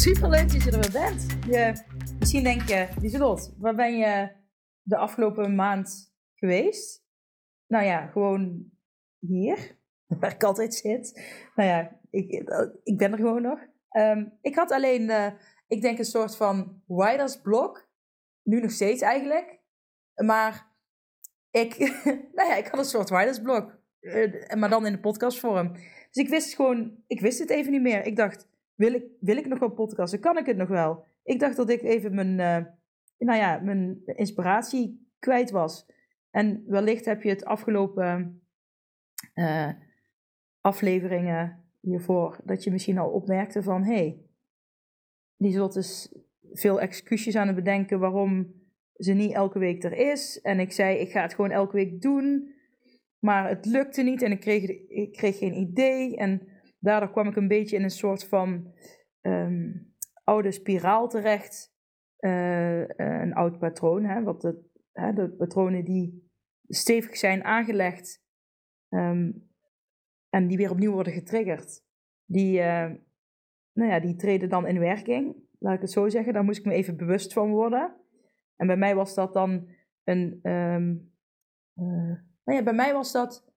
[0.00, 1.26] Super leuk dat je er weer bent.
[1.46, 1.72] Je,
[2.18, 4.30] misschien denk je, Lieselot, waar ben je
[4.82, 7.04] de afgelopen maand geweest?
[7.66, 8.70] Nou ja, gewoon
[9.18, 9.78] hier,
[10.20, 11.22] waar ik altijd zit.
[11.54, 12.30] Nou ja, ik,
[12.82, 13.58] ik ben er gewoon nog.
[13.88, 15.32] Ehm, ik had alleen, eh,
[15.66, 17.88] ik denk een soort van writers block.
[18.42, 19.58] Nu nog steeds eigenlijk.
[20.14, 20.66] Maar
[21.50, 21.78] ik,
[22.36, 23.78] nou ja, ik had een soort writers block.
[24.00, 25.72] Uh, maar dan in de podcastvorm.
[26.10, 28.04] Dus ik wist gewoon, ik wist het even niet meer.
[28.04, 28.48] Ik dacht,
[28.80, 30.20] wil ik, wil ik nog wel podcasten?
[30.20, 31.04] Kan ik het nog wel?
[31.22, 32.66] Ik dacht dat ik even mijn, uh,
[33.18, 35.86] nou ja, mijn inspiratie kwijt was.
[36.30, 38.42] En wellicht heb je het afgelopen
[39.34, 39.68] uh,
[40.60, 44.20] afleveringen hiervoor, dat je misschien al opmerkte van, hé, hey,
[45.36, 46.14] die zult dus
[46.52, 48.54] veel excuses aan het bedenken waarom
[48.96, 50.40] ze niet elke week er is.
[50.40, 52.54] En ik zei, ik ga het gewoon elke week doen.
[53.18, 56.16] Maar het lukte niet en ik kreeg, ik kreeg geen idee.
[56.16, 56.48] En
[56.80, 58.74] daardoor kwam ik een beetje in een soort van
[59.20, 61.78] um, oude spiraal terecht.
[62.20, 66.30] Uh, een oud patroon, hè, wat de, hè, patronen die
[66.68, 68.22] stevig zijn aangelegd
[68.88, 69.50] um,
[70.28, 71.84] en die weer opnieuw worden getriggerd,
[72.24, 72.90] die, uh,
[73.72, 75.36] nou ja, die treden dan in werking.
[75.58, 77.96] Laat ik het zo zeggen, daar moest ik me even bewust van worden.
[78.56, 79.68] En bij mij was dat dan
[80.04, 80.40] een.
[80.42, 80.98] Uh,
[82.44, 83.49] nou ja, bij mij was dat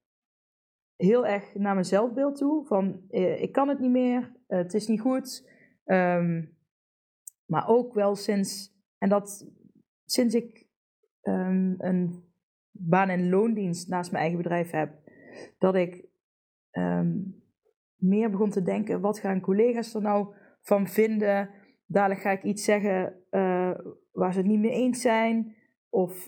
[0.95, 2.66] heel erg naar mijn zelfbeeld toe.
[2.66, 5.49] Van uh, ik kan het niet meer, uh, het is niet goed.
[5.86, 6.58] Um,
[7.45, 9.52] maar ook wel sinds, en dat
[10.05, 10.67] sinds ik
[11.21, 12.23] um, een
[12.71, 14.93] baan- en loondienst naast mijn eigen bedrijf heb,
[15.58, 16.05] dat ik
[16.71, 17.43] um,
[17.95, 21.49] meer begon te denken: wat gaan collega's er nou van vinden?
[21.86, 23.77] Dadelijk ga ik iets zeggen uh,
[24.11, 25.55] waar ze het niet mee eens zijn.
[25.89, 26.27] Of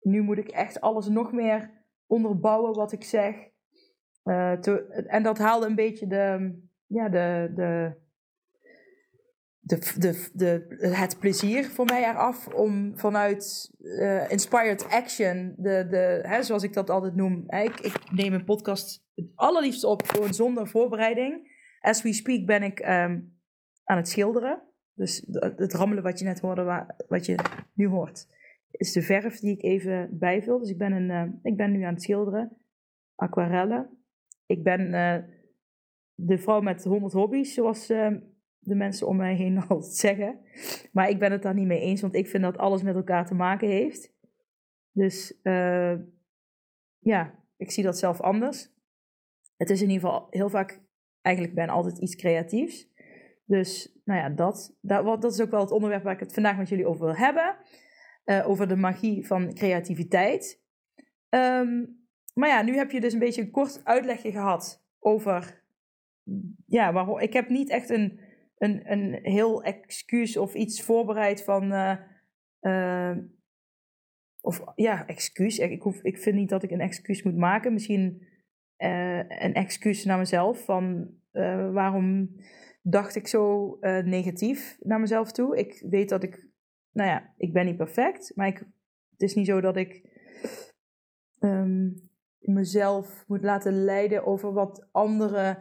[0.00, 1.75] nu moet ik echt alles nog meer
[2.06, 3.34] onderbouwen wat ik zeg.
[4.60, 7.94] Te, en dat haalde een beetje de, ja, de, de,
[9.60, 16.20] de, de, de, het plezier voor mij eraf om vanuit uh, inspired action, de, de,
[16.22, 17.44] hè, zoals ik dat altijd noem.
[17.46, 21.54] Ik, ik neem een podcast het allerliefst op, zonder voorbereiding.
[21.80, 23.38] As we speak ben ik um,
[23.84, 24.62] aan het schilderen.
[24.94, 25.24] Dus
[25.56, 27.38] het rammelen wat je net hoorde, wat je
[27.74, 28.26] nu hoort,
[28.70, 30.58] is de verf die ik even bijvul.
[30.58, 32.56] Dus ik ben, een, uh, ik ben nu aan het schilderen.
[33.14, 34.04] Aquarellen.
[34.46, 35.16] Ik ben uh,
[36.14, 38.14] de vrouw met 100 hobby's, zoals uh,
[38.58, 40.40] de mensen om mij heen altijd zeggen.
[40.92, 43.26] Maar ik ben het daar niet mee eens, want ik vind dat alles met elkaar
[43.26, 44.14] te maken heeft.
[44.92, 45.40] Dus
[46.98, 48.74] ja, ik zie dat zelf anders.
[49.56, 50.80] Het is in ieder geval heel vaak,
[51.20, 52.88] eigenlijk ben altijd iets creatiefs.
[53.44, 56.56] Dus nou ja, dat, dat, dat is ook wel het onderwerp waar ik het vandaag
[56.56, 57.56] met jullie over wil hebben.
[58.26, 60.62] Uh, over de magie van creativiteit.
[61.28, 62.04] Um,
[62.34, 65.64] maar ja, nu heb je dus een beetje een kort uitlegje gehad over.
[66.66, 67.18] Ja, waarom.
[67.18, 68.20] Ik heb niet echt een,
[68.58, 71.72] een, een heel excuus of iets voorbereid van.
[71.72, 71.96] Uh,
[72.60, 73.16] uh,
[74.40, 75.58] of ja, excuus.
[75.58, 77.72] Ik, hoef, ik vind niet dat ik een excuus moet maken.
[77.72, 78.26] Misschien
[78.76, 81.14] een excuus naar mezelf van
[81.72, 82.36] waarom
[82.82, 85.58] dacht ik zo negatief naar mezelf toe.
[85.58, 86.48] Ik weet dat ik
[86.96, 88.58] nou ja, ik ben niet perfect, maar ik,
[89.10, 90.02] het is niet zo dat ik
[91.40, 95.58] um, mezelf moet laten leiden over wat anderen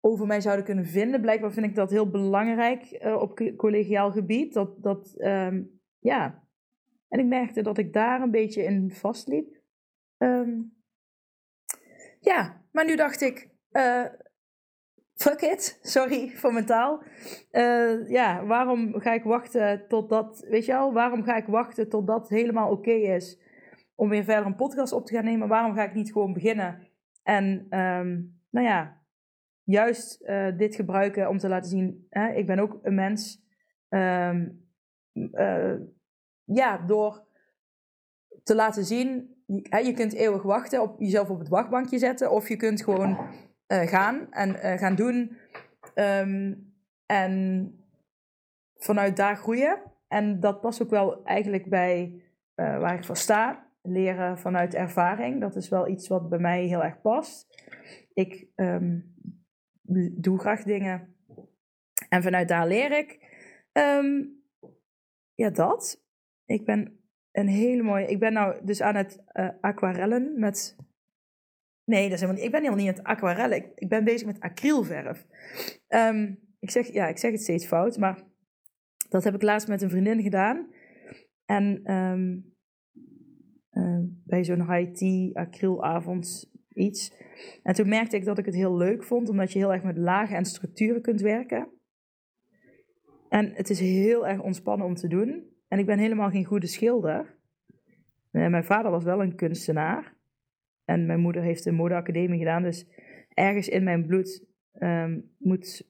[0.00, 1.20] over mij zouden kunnen vinden.
[1.20, 4.52] Blijkbaar vind ik dat heel belangrijk uh, op collegiaal gebied.
[4.52, 6.46] Dat, dat um, ja.
[7.08, 9.56] En ik merkte dat ik daar een beetje in vastliep.
[10.18, 10.76] Um,
[12.20, 14.04] ja, maar nu dacht ik, uh,
[15.18, 17.02] fuck it, sorry voor mijn taal.
[17.52, 22.20] Uh, ja, waarom ga ik wachten totdat, weet je wel, waarom ga ik wachten totdat
[22.20, 23.40] het helemaal oké is
[23.94, 25.48] om weer verder een podcast op te gaan nemen?
[25.48, 26.88] Waarom ga ik niet gewoon beginnen
[27.22, 29.02] en, um, nou ja,
[29.62, 33.46] juist uh, dit gebruiken om te laten zien, hè, ik ben ook een mens.
[33.88, 34.66] Um,
[35.12, 35.74] uh,
[36.44, 37.26] ja, door
[38.42, 42.48] te laten zien, hè, je kunt eeuwig wachten, op jezelf op het wachtbankje zetten, of
[42.48, 43.18] je kunt gewoon
[43.68, 45.36] gaan en uh, gaan doen.
[45.94, 46.72] Um,
[47.06, 47.72] en
[48.76, 49.82] vanuit daar groeien.
[50.08, 52.22] En dat past ook wel eigenlijk bij
[52.56, 53.66] uh, waar ik voor sta.
[53.82, 55.40] Leren vanuit ervaring.
[55.40, 57.64] Dat is wel iets wat bij mij heel erg past.
[58.12, 59.14] Ik um,
[60.12, 61.16] doe graag dingen.
[62.08, 63.18] En vanuit daar leer ik.
[63.72, 64.24] Ehm,
[65.34, 66.04] ja, dat.
[66.44, 67.00] Ik ben
[67.32, 68.06] een hele mooie.
[68.06, 69.22] Ik ben nou dus aan het
[69.60, 70.76] aquarellen met.
[71.88, 72.42] Nee, dat is.
[72.42, 73.56] Ik ben helemaal niet aan het aquarellen.
[73.56, 75.26] Ik, ik ben bezig met acrylverf.
[75.86, 78.22] Ehm, ik, zeg, ja, ik zeg het steeds fout, maar
[79.08, 80.66] dat heb ik laatst met een vriendin gedaan.
[81.44, 82.54] En um,
[83.72, 87.12] uh, bij zo'n high-tea acrylavond iets.
[87.62, 89.96] En toen merkte ik dat ik het heel leuk vond, omdat je heel erg met
[89.96, 91.68] lagen en structuren kunt werken.
[93.28, 95.46] En het is heel erg ontspannen om te doen.
[95.68, 97.38] En ik ben helemaal geen goede schilder.
[98.30, 100.17] Eh, mijn vader was wel een kunstenaar.
[100.88, 102.62] En mijn moeder heeft een modeacademie gedaan.
[102.62, 102.86] Dus
[103.34, 104.44] ergens in mijn bloed
[104.80, 105.88] um, moet,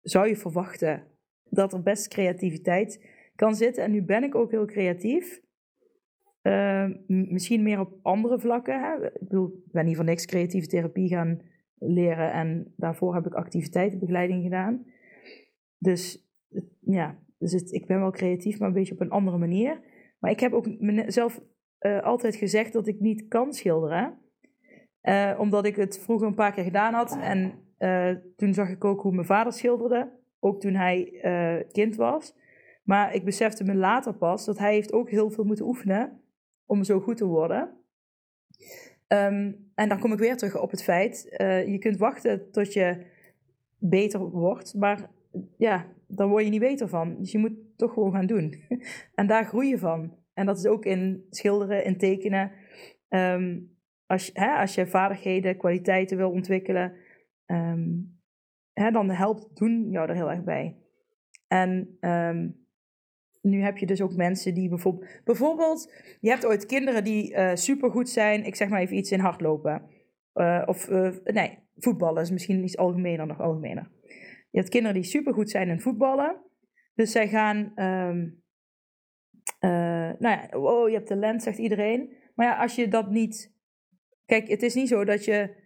[0.00, 1.06] zou je verwachten
[1.44, 3.84] dat er best creativiteit kan zitten.
[3.84, 5.42] En nu ben ik ook heel creatief.
[6.42, 8.80] Uh, misschien meer op andere vlakken.
[8.80, 9.06] Hè?
[9.06, 11.40] Ik bedoel, ben niet voor niks creatieve therapie gaan
[11.78, 12.32] leren.
[12.32, 14.86] En daarvoor heb ik activiteitenbegeleiding gedaan.
[15.78, 16.28] Dus
[16.80, 19.80] ja, dus ik ben wel creatief, maar een beetje op een andere manier.
[20.18, 21.40] Maar ik heb ook mezelf
[21.80, 24.22] uh, altijd gezegd dat ik niet kan schilderen.
[25.04, 27.18] Uh, omdat ik het vroeger een paar keer gedaan had.
[27.20, 30.10] En uh, toen zag ik ook hoe mijn vader schilderde.
[30.40, 31.20] Ook toen hij
[31.72, 32.34] kind was.
[32.82, 36.20] Maar ik besefte me later pas dat hij heeft ook heel veel moeten oefenen
[36.66, 37.70] om zo goed te worden.
[39.08, 41.26] Um, en dan kom ik weer terug op het feit,
[41.66, 43.06] je kunt wachten tot je
[43.78, 45.10] beter wordt, maar
[45.56, 47.16] ja, daar word je niet beter van.
[47.18, 48.54] Dus je moet toch gewoon gaan doen.
[49.14, 50.16] en daar groei je van.
[50.34, 52.50] En dat is ook in schilderen, in tekenen.
[53.08, 53.73] Um,
[54.06, 56.96] als, hè, als je vaardigheden, kwaliteiten wil ontwikkelen,
[57.46, 58.18] um,
[58.72, 60.76] hè, dan helpt doen jou er heel erg bij.
[61.48, 62.66] En um,
[63.40, 65.20] nu heb je dus ook mensen die bijvoorbeeld...
[65.24, 68.44] Bijvoorbeeld, je hebt ooit kinderen die uh, supergoed zijn.
[68.44, 69.82] Ik zeg maar even iets in hardlopen.
[70.34, 73.90] Uh, of, uh, nee, voetballen is misschien iets algemener, nog algemener.
[74.50, 76.42] Je hebt kinderen die supergoed zijn in voetballen.
[76.94, 77.72] Dus zij gaan...
[77.76, 78.42] Um,
[80.18, 82.16] nou ja, oh, je hebt talent, zegt iedereen.
[82.34, 83.53] Maar ja, als je dat niet...
[84.26, 85.62] Kijk, het is niet zo dat je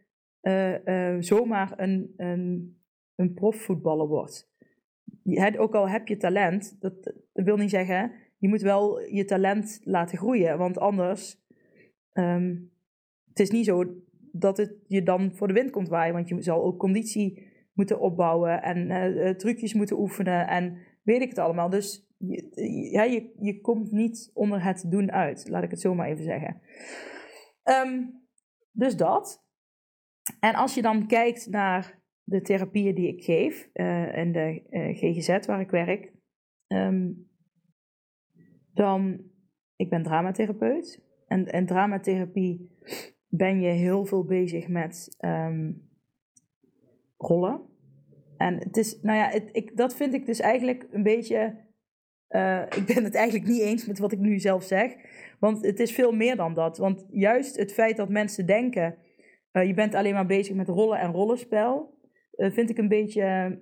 [1.20, 2.14] zomaar een,
[3.16, 4.48] een, profvoetballer wordt
[5.58, 10.18] ook al heb je talent, dat, wil niet zeggen, je moet wel je talent laten
[10.18, 10.58] groeien.
[10.58, 11.46] Want anders,
[12.12, 12.72] um,
[13.28, 13.84] het is niet zo
[14.32, 16.14] dat het je dan voor de wind komt waaien.
[16.14, 21.28] Want je zal ook conditie moeten opbouwen en uh, trucjes moeten oefenen en weet ik
[21.28, 21.70] het allemaal.
[21.70, 22.48] Dus je,
[23.10, 26.60] je, je komt niet onder het doen uit, laat ik het zo maar even zeggen.
[27.64, 28.17] Um,
[28.78, 29.44] dus dat.
[30.40, 34.96] En als je dan kijkt naar de therapieën die ik geef uh, in de uh,
[34.96, 36.12] GGZ waar ik werk,
[36.66, 37.30] um,
[38.74, 39.20] dan,
[39.76, 41.02] ik ben dramatherapeut.
[41.26, 42.70] En in dramatherapie
[43.28, 45.88] ben je heel veel bezig met um,
[47.16, 47.60] rollen.
[48.36, 51.66] En het is, nou ja, het, ik, dat vind ik dus eigenlijk een beetje.
[52.30, 54.94] Uh, ik ben het eigenlijk niet eens met wat ik nu zelf zeg.
[55.38, 56.78] Want het is veel meer dan dat.
[56.78, 58.96] Want juist het feit dat mensen denken.
[59.52, 61.96] Uh, je bent alleen maar bezig met rollen en rollenspel.
[62.30, 63.58] Eh, vind ik een beetje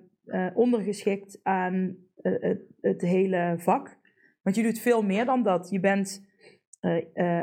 [0.53, 3.97] ondergeschikt aan het, het, hele vak.
[4.41, 5.69] Want je doet veel meer dan dat.
[5.69, 6.25] Je bent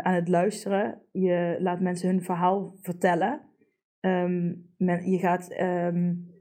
[0.02, 3.40] aan het luisteren, je laat mensen hun verhaal vertellen.
[4.76, 6.33] Men, je, gaat, um,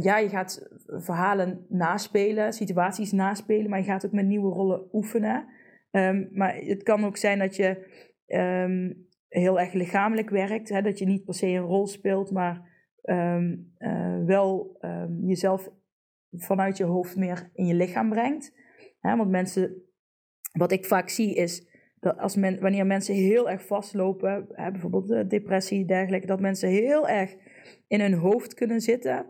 [0.00, 5.46] ja, je gaat verhalen naspelen, situaties naspelen, maar je gaat ook met nieuwe rollen oefenen.
[5.90, 7.86] Um, maar het kan ook zijn dat je
[9.28, 13.74] heel erg lichamelijk werkt, hè, dat je niet per se een rol speelt, maar um,
[13.78, 14.78] uh, wel
[15.20, 15.70] jezelf
[16.30, 18.54] vanuit je hoofd meer in je lichaam brengt.
[19.00, 19.82] Hè, want mensen,
[20.52, 25.26] wat ik vaak zie is dat als wanneer mensen heel erg vastlopen, hè, bijvoorbeeld de
[25.26, 27.36] depressie, dergelijke, dat mensen heel erg
[27.88, 29.26] in hun hoofd kunnen zitten.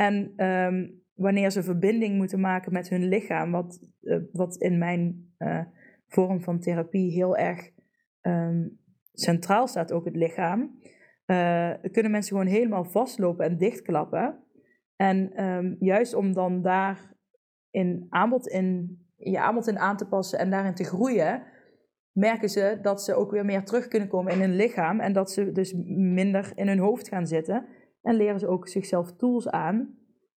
[0.00, 5.32] En um, wanneer ze verbinding moeten maken met hun lichaam, wat, uh, wat in mijn
[5.38, 5.60] uh,
[6.06, 7.70] vorm van therapie heel erg
[9.12, 10.78] centraal staat, ook het lichaam
[11.26, 14.44] uh, kunnen mensen gewoon helemaal vastlopen en dichtklappen.
[14.96, 17.14] En um, juist om dan daar
[17.70, 21.42] in aanbod in, je aanbod in aan te passen en daarin te groeien,
[22.12, 25.30] merken ze dat ze ook weer meer terug kunnen komen in hun lichaam en dat
[25.30, 27.66] ze dus minder in hun hoofd gaan zitten.
[28.02, 29.98] En leren ze ook zichzelf tools aan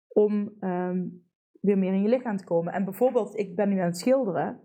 [0.09, 1.25] om um,
[1.61, 2.73] weer meer in je lichaam te komen.
[2.73, 4.61] En bijvoorbeeld, ik ben nu aan het schilderen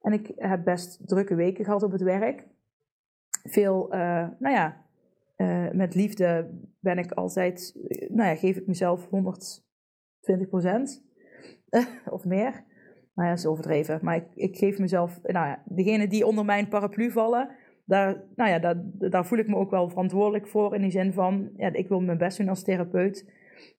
[0.00, 2.46] en ik heb best drukke weken gehad op het werk.
[3.42, 4.84] Veel, uh, nou ja,
[5.36, 6.50] uh, met liefde
[6.80, 7.74] ben ik altijd,
[8.08, 11.04] nou ja, geef ik mezelf 120 procent
[12.16, 12.64] of meer.
[13.14, 13.98] Nou ja, dat is overdreven.
[14.02, 17.50] Maar ik, ik geef mezelf, nou ja, degene die onder mijn paraplu vallen,
[17.88, 18.74] daar, nou ja,
[19.08, 20.74] daar, voel ik me ook wel verantwoordelijk voor.
[20.74, 23.32] In die zin van, ja, ik wil mijn best doen als therapeut.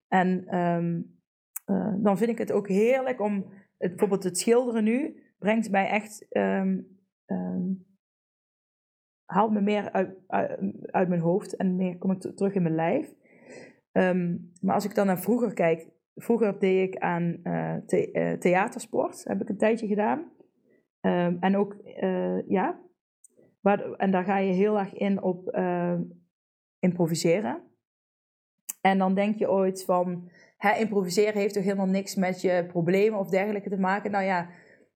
[0.08, 1.18] En um,
[1.66, 6.26] uh, dan vind ik het ook heerlijk om bijvoorbeeld het schilderen nu brengt mij echt.
[6.28, 6.78] ehm,
[7.26, 7.62] ehm,
[9.24, 10.16] haalt me meer uit,
[10.86, 13.14] uit, mijn hoofd en meer kom ik terug in mijn lijf.
[13.92, 19.24] Ehm, maar als ik dan naar vroeger kijk, vroeger deed ik aan eh, eh, theatersport,
[19.24, 20.32] heb ik een tijdje gedaan.
[21.00, 22.80] Ehm, en ook, eh, ja,
[23.96, 25.98] en daar ga je heel erg in op eh,
[26.78, 27.62] improviseren.
[28.80, 33.18] En dan denk je ooit van, hè, improviseren heeft toch helemaal niks met je problemen
[33.18, 34.10] of dergelijke te maken.
[34.10, 34.48] Nou ja,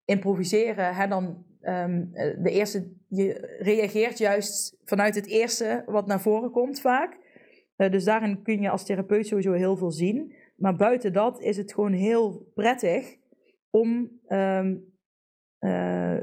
[0.05, 6.21] improviseren, hè, dan ehm, eh, de eerste, je reageert juist vanuit het eerste wat naar
[6.21, 7.19] voren komt vaak.
[7.77, 10.35] Eh, dus daarin kun je als therapeut sowieso heel veel zien.
[10.57, 13.17] Maar buiten dat is het gewoon heel prettig
[13.71, 14.77] om ehm,
[15.59, 16.17] eh,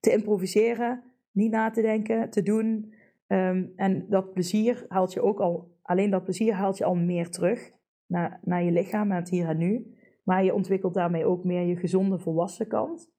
[0.00, 2.94] te improviseren, niet na te denken, te doen.
[3.26, 7.30] Ehm, en dat plezier haalt je ook al, alleen dat plezier haalt je al meer
[7.30, 7.72] terug
[8.06, 9.96] naar, naar je lichaam, naar het hier en nu.
[10.24, 13.10] Maar je ontwikkelt daarmee ook meer je gezonde volwassen kant.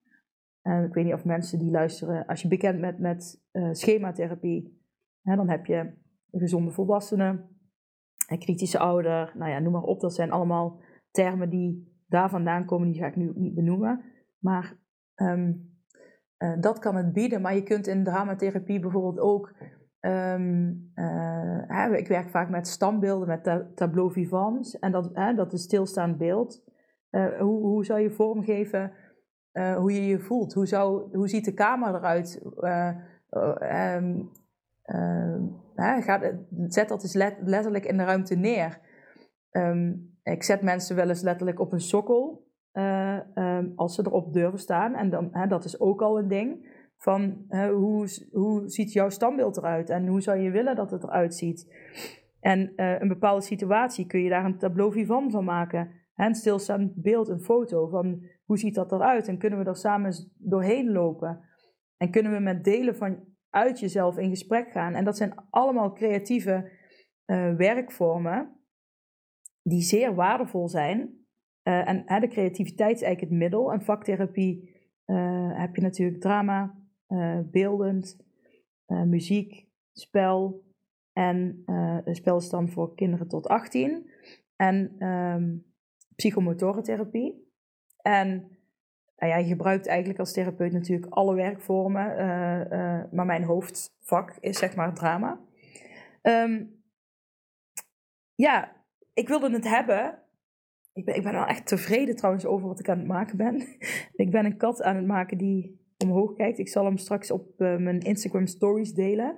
[0.62, 4.82] En ik weet niet of mensen die luisteren, als je bekend bent met eh, schematherapie,
[5.22, 5.76] hè, dan heb je
[6.32, 7.46] een gezonde volwassene,
[8.28, 10.00] een kritische ouder, nou ja, noem maar op.
[10.00, 14.04] Dat zijn allemaal termen die daar vandaan komen, die ga ik nu ook niet benoemen.
[14.40, 14.78] Maar
[15.16, 15.54] ehm,
[16.38, 17.42] eh, dat kan het bieden.
[17.42, 19.54] Maar je kunt in dramatherapie bijvoorbeeld ook.
[20.00, 24.80] ehm, eh, hè, ik werk vaak met standbeelden, met ta- tableau vivants.
[24.80, 26.64] En dat, hè, dat is stilstaand beeld.
[27.10, 28.92] Eh, hoe, hoe zou je vormgeven
[29.54, 30.54] hoe je je voelt?
[30.54, 32.42] Hoe, zou, hoe ziet de kamer eruit?
[32.60, 32.88] Eh,
[33.30, 34.22] eh, ehm,
[34.82, 35.42] eh,
[35.76, 36.34] hè, gaat,
[36.68, 38.80] zet dat let- letterlijk in de ruimte neer.
[39.50, 42.48] Ehm, ik zet mensen wel eens letterlijk op een sokkel.
[42.74, 44.96] Eh, ehm, als ze erop durven staan.
[44.96, 46.72] En dan, hè, dat is ook al een ding.
[46.98, 49.90] Van hè, hoe, hoe ziet jouw standbeeld eruit?
[49.90, 51.76] En hoe zou je willen dat het eruit ziet?
[52.40, 55.92] En eh, een bepaalde situatie kun je daar een tableau vivant van maken.
[56.14, 59.28] Hè, een stilstaand beeld, een foto van hoe ziet dat eruit?
[59.28, 61.40] En kunnen we er samen doorheen lopen?
[61.98, 64.94] En kunnen we met delen van uit jezelf in gesprek gaan?
[64.94, 66.72] En dat zijn allemaal creatieve
[67.26, 68.62] eh, werkvormen
[69.62, 71.23] die zeer waardevol zijn.
[71.64, 73.72] Eh, en hè, de creativiteit is eigenlijk het middel.
[73.72, 74.72] En vaktherapie
[75.06, 76.76] eh, heb je natuurlijk drama,
[77.08, 78.22] eh, beeldend,
[78.88, 80.64] muziek, spel.
[81.14, 81.64] En
[82.04, 84.10] spel is dan voor kinderen tot 18.
[84.56, 85.58] En ehm
[86.16, 87.52] psychomotorentherapie.
[88.02, 88.28] En
[89.16, 92.18] nou ja, je gebruikt eigenlijk als therapeut natuurlijk alle werkvormen.
[93.12, 95.40] maar mijn hoofdvak is zeg maar drama.
[96.22, 96.66] Ehm,
[98.36, 100.23] ja, ik wilde het hebben.
[100.94, 103.62] Ik ben, ik ben wel echt tevreden trouwens over wat ik aan het maken ben.
[104.24, 106.60] ik ben een kat aan het maken die omhoog kijkt.
[106.60, 109.36] Ik zal hem straks op eh, mijn Instagram stories delen.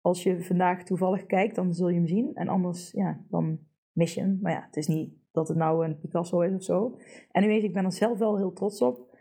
[0.00, 2.34] Als je vandaag toevallig kijkt, dan zul je hem zien.
[2.34, 3.58] En anders, ja, dan
[3.92, 4.38] mis je hem.
[4.42, 6.98] Maar ja, het is niet dat het nou een Picasso is of zo.
[7.30, 9.16] En u weet, ik ben er zelf wel heel trots op.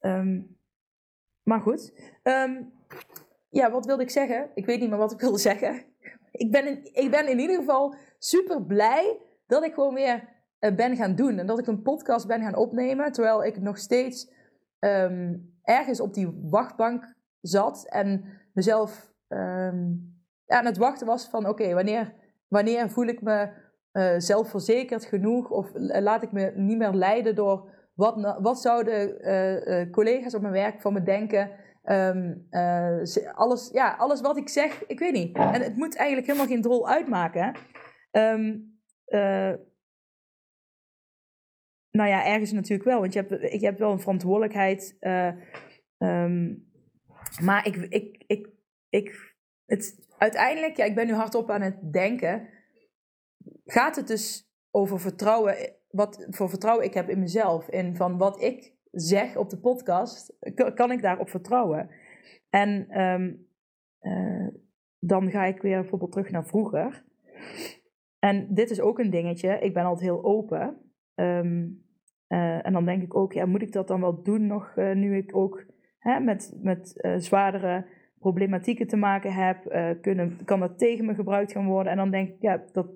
[0.00, 0.42] Ehm,
[1.42, 1.94] maar goed.
[2.22, 2.62] Ehm,
[3.48, 4.50] ja, wat wilde ik zeggen?
[4.54, 5.82] Ik weet niet meer wat ik wilde zeggen.
[6.32, 10.28] Ik ben in, ik ben in ieder geval super blij dat ik gewoon weer
[10.60, 11.38] ben gaan doen.
[11.38, 13.12] En dat ik een podcast ben gaan opnemen.
[13.12, 14.32] Terwijl ik nog steeds
[14.78, 17.86] ehm, ergens op die wachtbank zat.
[17.88, 19.88] En mezelf ehm,
[20.46, 21.48] aan het wachten was van...
[21.48, 22.14] Oké, wanneer,
[22.48, 23.48] wanneer voel ik me
[23.92, 25.50] eh, zelfverzekerd genoeg?
[25.50, 27.78] Of eh, laat ik me niet meer leiden door...
[27.94, 31.50] Wat, wat zouden eh, eh, collega's op mijn werk van me denken...
[31.82, 33.00] Ehm, eh,
[33.32, 35.36] alles, ja, alles wat ik zeg, ik weet niet.
[35.36, 37.54] En het moet eigenlijk helemaal geen drol uitmaken.
[39.04, 39.52] eh,
[41.90, 44.96] nou ja, ergens natuurlijk wel, want je hebt, je hebt wel een verantwoordelijkheid.
[45.00, 45.32] eh,
[45.98, 46.54] ehm,
[47.42, 48.48] maar ik, ik, ik,
[48.88, 49.34] ik,
[49.66, 52.48] het, uiteindelijk, ja, ik ben nu hardop aan het denken.
[53.64, 55.56] Gaat het dus over vertrouwen,
[55.90, 57.68] wat voor vertrouwen ik heb in mezelf?
[57.68, 60.36] En van wat ik zeg op de podcast,
[60.74, 61.90] kan ik daarop vertrouwen?
[62.50, 63.34] En ehm,
[63.98, 64.48] eh,
[64.98, 67.04] dan ga ik weer bijvoorbeeld terug naar vroeger.
[68.18, 69.58] En dit is ook een dingetje.
[69.58, 70.89] Ik ben altijd heel open.
[71.20, 71.68] Ehm,
[72.26, 74.94] eh, en dan denk ik ook, ja, moet ik dat dan wel doen nog, eh,
[74.94, 75.64] nu ik ook
[75.98, 77.86] hè, met, met eh, zwaardere
[78.18, 79.62] problematieken te maken heb?
[80.00, 81.92] Kunnen, kan dat tegen me gebruikt gaan worden?
[81.92, 82.90] En dan denk ik, ja, dat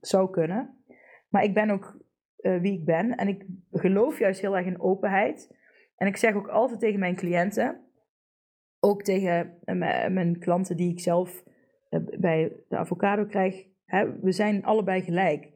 [0.00, 0.84] zou kunnen.
[1.28, 1.96] Maar ik ben ook
[2.40, 3.16] wie ik ben.
[3.16, 5.56] En ik geloof juist heel erg in openheid.
[5.96, 7.80] En ik zeg ook altijd tegen mijn cliënten,
[8.80, 11.44] ook tegen mijn- klanten die ik zelf
[12.18, 15.52] bij de avocado krijg, hè, we zijn allebei gelijk.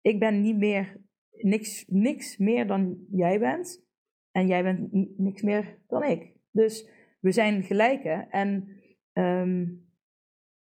[0.00, 1.03] Ik ben niet meer,
[1.36, 3.84] niks, niks meer dan jij bent.
[4.30, 6.32] En jij bent ni- niks meer dan ik.
[6.50, 6.88] Dus
[7.20, 8.30] we zijn gelijken.
[8.30, 8.68] En
[9.12, 9.66] ehm,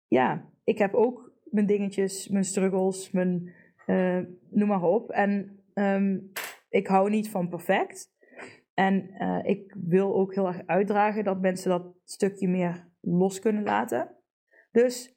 [0.08, 3.54] ja, ik heb ook mijn dingetjes, mijn struggles, mijn,
[3.86, 4.20] eh,
[4.50, 5.10] noem maar op.
[5.12, 6.20] En ehm,
[6.70, 8.14] ik hou niet van perfect.
[8.74, 13.64] En eh, ik wil ook heel erg uitdragen dat mensen dat stukje meer los kunnen
[13.64, 14.16] laten.
[14.72, 15.16] Dus,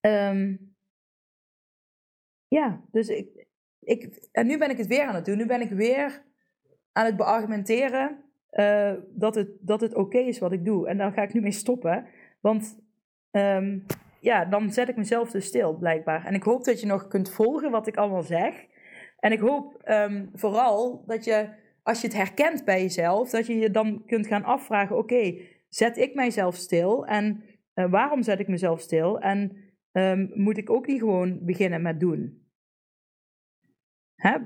[0.00, 0.56] ehm,
[2.48, 3.39] ja, dus ik,
[3.80, 5.36] ik, en nu ben ik het weer aan het doen.
[5.36, 6.22] Nu ben ik weer
[6.92, 10.88] aan het beargumenteren uh, dat het, dat het oké is wat ik doe.
[10.88, 12.06] En daar ga ik nu mee stoppen.
[12.40, 12.78] Want
[13.30, 13.78] ehm,
[14.20, 16.26] ja, dan zet ik mezelf dus stil, blijkbaar.
[16.26, 18.66] En ik hoop dat je nog kunt volgen wat ik allemaal zeg.
[19.18, 21.48] En ik hoop um, vooral dat je,
[21.82, 25.34] als je het herkent bij jezelf, dat je je dan kunt gaan afvragen: oké,
[25.68, 27.06] zet ik mijzelf stil?
[27.06, 27.44] En
[27.74, 29.18] uh, waarom zet ik mezelf stil?
[29.18, 29.56] En
[29.92, 32.39] um, moet ik ook niet gewoon beginnen met doen?
[34.20, 34.36] Hè?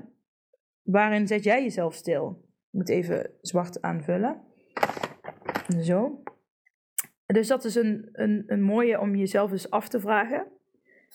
[0.81, 2.41] Waarin zet jij jezelf stil?
[2.41, 4.41] Ik moet even zwart aanvullen.
[5.81, 6.23] Zo.
[7.25, 10.47] Dus dat is een, een, een mooie om jezelf eens af te vragen.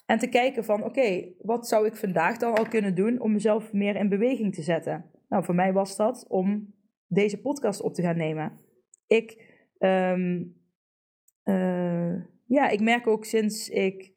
[0.07, 3.73] En te kijken van, oké, wat zou ik vandaag dan al kunnen doen om mezelf
[3.73, 5.11] meer in beweging te zetten?
[5.29, 6.75] Nou, voor mij was dat om
[7.07, 8.61] deze podcast op te gaan nemen.
[9.07, 10.57] Ik, um,
[11.45, 12.15] uh,
[12.47, 14.13] ja, ik merk ook sinds ik,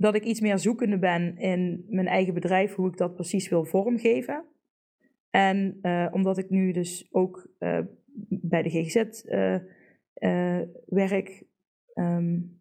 [0.00, 3.64] dat ik iets meer zoekende ben in mijn eigen bedrijf, hoe ik dat precies wil
[3.64, 4.44] vormgeven.
[5.30, 7.78] En uh, omdat ik nu dus ook uh,
[8.28, 9.22] bij de GGZ
[10.86, 11.44] werk.
[11.94, 12.60] Um,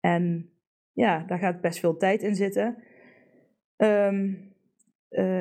[0.00, 0.50] en
[0.92, 2.82] ja, daar gaat best veel tijd in zitten.
[3.76, 4.32] Uh,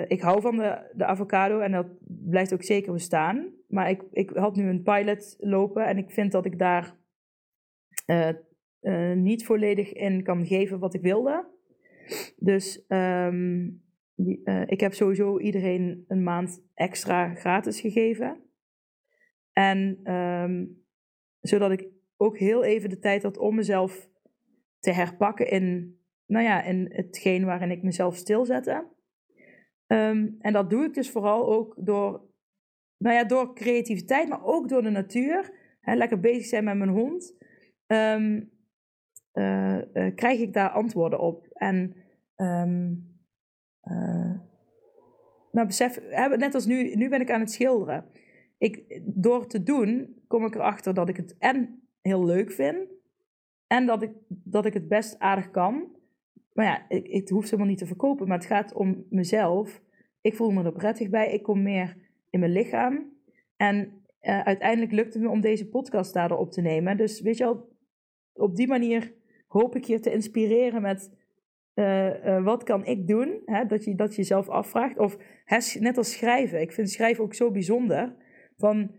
[0.08, 3.54] ik hou van de, de avocado en dat blijft ook zeker bestaan.
[3.68, 6.96] Maar ik, ik had nu een pilot lopen en ik vind dat ik daar
[8.86, 11.54] uh, niet volledig in kan geven wat ik wilde.
[12.38, 13.84] Dus um,
[14.16, 18.44] die, ik heb sowieso iedereen een maand extra gratis gegeven.
[19.52, 20.84] En um,
[21.42, 21.88] zodat ik
[22.18, 24.10] ook heel even de tijd had om mezelf
[24.80, 28.94] te herpakken in, nou ja, in hetgeen waarin ik mezelf stilzette.
[29.88, 32.22] Um, en dat doe ik dus vooral ook door,
[32.98, 35.54] nou ja, door creativiteit, maar ook door de natuur.
[35.82, 37.38] Hè, lekker bezig zijn met mijn hond.
[39.36, 41.48] Uh, uh, krijg ik daar antwoorden op.
[41.54, 41.96] En
[42.36, 43.14] um,
[45.52, 46.00] nou, besef,
[46.38, 48.06] net als nu, nu ben ik aan het schilderen.
[48.58, 52.88] Ik, door te doen kom ik erachter dat ik het en heel leuk vind.
[53.68, 55.96] En dat ik, dat ik het best aardig kan.
[56.54, 58.28] Maar ja, ik, het hoeft helemaal niet te verkopen.
[58.28, 59.82] Maar het gaat om mezelf.
[60.22, 61.32] Ik voel me er prettig bij.
[61.32, 61.98] Ik kom meer
[62.30, 63.14] in mijn lichaam.
[63.56, 66.98] En uiteindelijk lukt het me om deze podcast daardoor op te nemen.
[66.98, 67.70] Dus weet je wel,
[68.34, 69.14] op die manier
[69.62, 71.24] hoop ik je te inspireren met...
[71.76, 73.42] Uh, uh, wat kan ik doen?
[73.46, 73.66] Hè?
[73.66, 74.98] Dat, je, dat je jezelf afvraagt.
[74.98, 76.62] Of hè, net als schrijven.
[76.62, 78.16] Ik vind schrijven ook zo bijzonder.
[78.58, 78.92] Van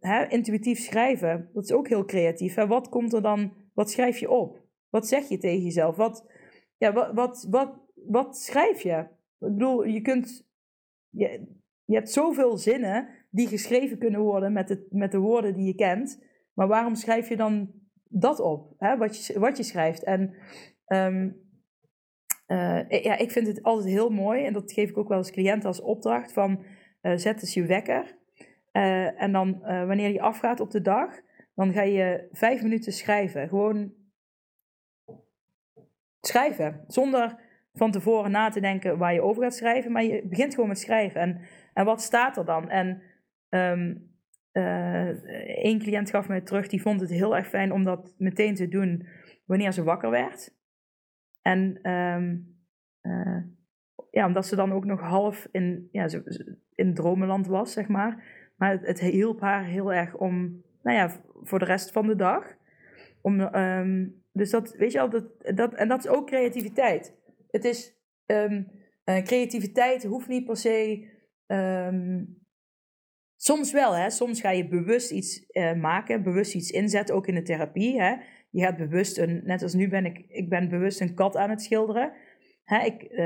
[0.00, 1.50] hè, intuïtief schrijven.
[1.52, 2.54] Dat is ook heel creatief.
[2.54, 2.66] Hè?
[2.66, 4.60] Wat komt er dan wat schrijf je op?
[4.90, 5.96] Wat zeg je tegen jezelf?
[5.96, 6.30] Wat,
[6.76, 8.98] ja, wat, wat, wat, wat schrijf je?
[8.98, 9.06] Ik
[9.38, 10.48] bedoel, je kunt.
[11.08, 11.46] Je,
[11.84, 16.22] je hebt zoveel zinnen die geschreven kunnen worden met met de woorden die je kent.
[16.54, 17.72] Maar waarom schrijf je dan
[18.08, 18.74] dat op?
[18.78, 18.96] Hè?
[18.96, 20.04] Wat, je, wat je schrijft.
[20.04, 20.34] En
[20.86, 21.46] um,
[22.46, 24.44] uh, ja, ik vind het altijd heel mooi.
[24.44, 26.32] En dat geef ik ook wel eens cliënten als opdracht.
[26.32, 26.64] Van
[27.02, 28.16] uh, zet eens je wekker.
[28.72, 31.26] Uh, en dan wanneer je afgaat op de dag
[31.58, 33.48] dan ga je vijf minuten schrijven.
[33.48, 33.92] Gewoon
[36.20, 36.84] schrijven.
[36.86, 37.40] Zonder
[37.72, 39.92] van tevoren na te denken waar je over gaat schrijven.
[39.92, 41.20] Maar je begint gewoon met schrijven.
[41.20, 41.40] En,
[41.74, 42.68] en wat staat er dan?
[42.68, 43.02] En
[43.48, 44.07] um,
[44.58, 45.08] uh,
[45.64, 48.68] één cliënt gaf mij terug, die vond het heel erg fijn om dat meteen te
[48.68, 49.06] doen
[49.44, 50.56] wanneer ze wakker werd.
[51.42, 52.56] En um,
[53.02, 53.42] uh,
[54.10, 56.08] ja, omdat ze dan ook nog half in, ja,
[56.74, 58.24] in dromenland was, zeg maar.
[58.56, 62.16] Maar het, het hielp haar heel erg om nou ja, voor de rest van de
[62.16, 62.56] dag.
[63.22, 67.16] Om, um, dus dat, weet je al, dat, dat, en dat is ook creativiteit.
[67.50, 68.70] Het is, um,
[69.04, 71.06] uh, creativiteit hoeft niet per se,
[73.38, 74.10] soms wel, hè.
[74.10, 78.14] Soms ga je bewust iets uh, maken, bewust iets inzetten, ook in de therapie, hè.
[78.50, 81.50] Je gaat bewust een, net als nu ben ik, ik ben bewust een kat aan
[81.50, 82.12] het schilderen.
[82.64, 83.20] Hè, ik,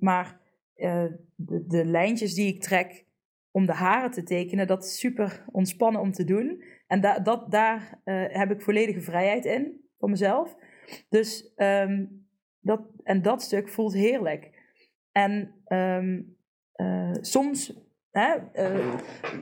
[0.00, 0.40] maar
[0.76, 3.04] uh, de, de lijntjes die ik trek,
[3.50, 6.62] om de haren te tekenen, dat is super ontspannen om te doen.
[6.86, 10.56] En da dat, daar uh, heb ik volledige vrijheid in, voor mezelf.
[11.08, 12.26] Dus um,
[12.60, 14.50] dat, en dat stuk voelt heerlijk.
[15.12, 15.54] En
[17.20, 18.34] soms, uh,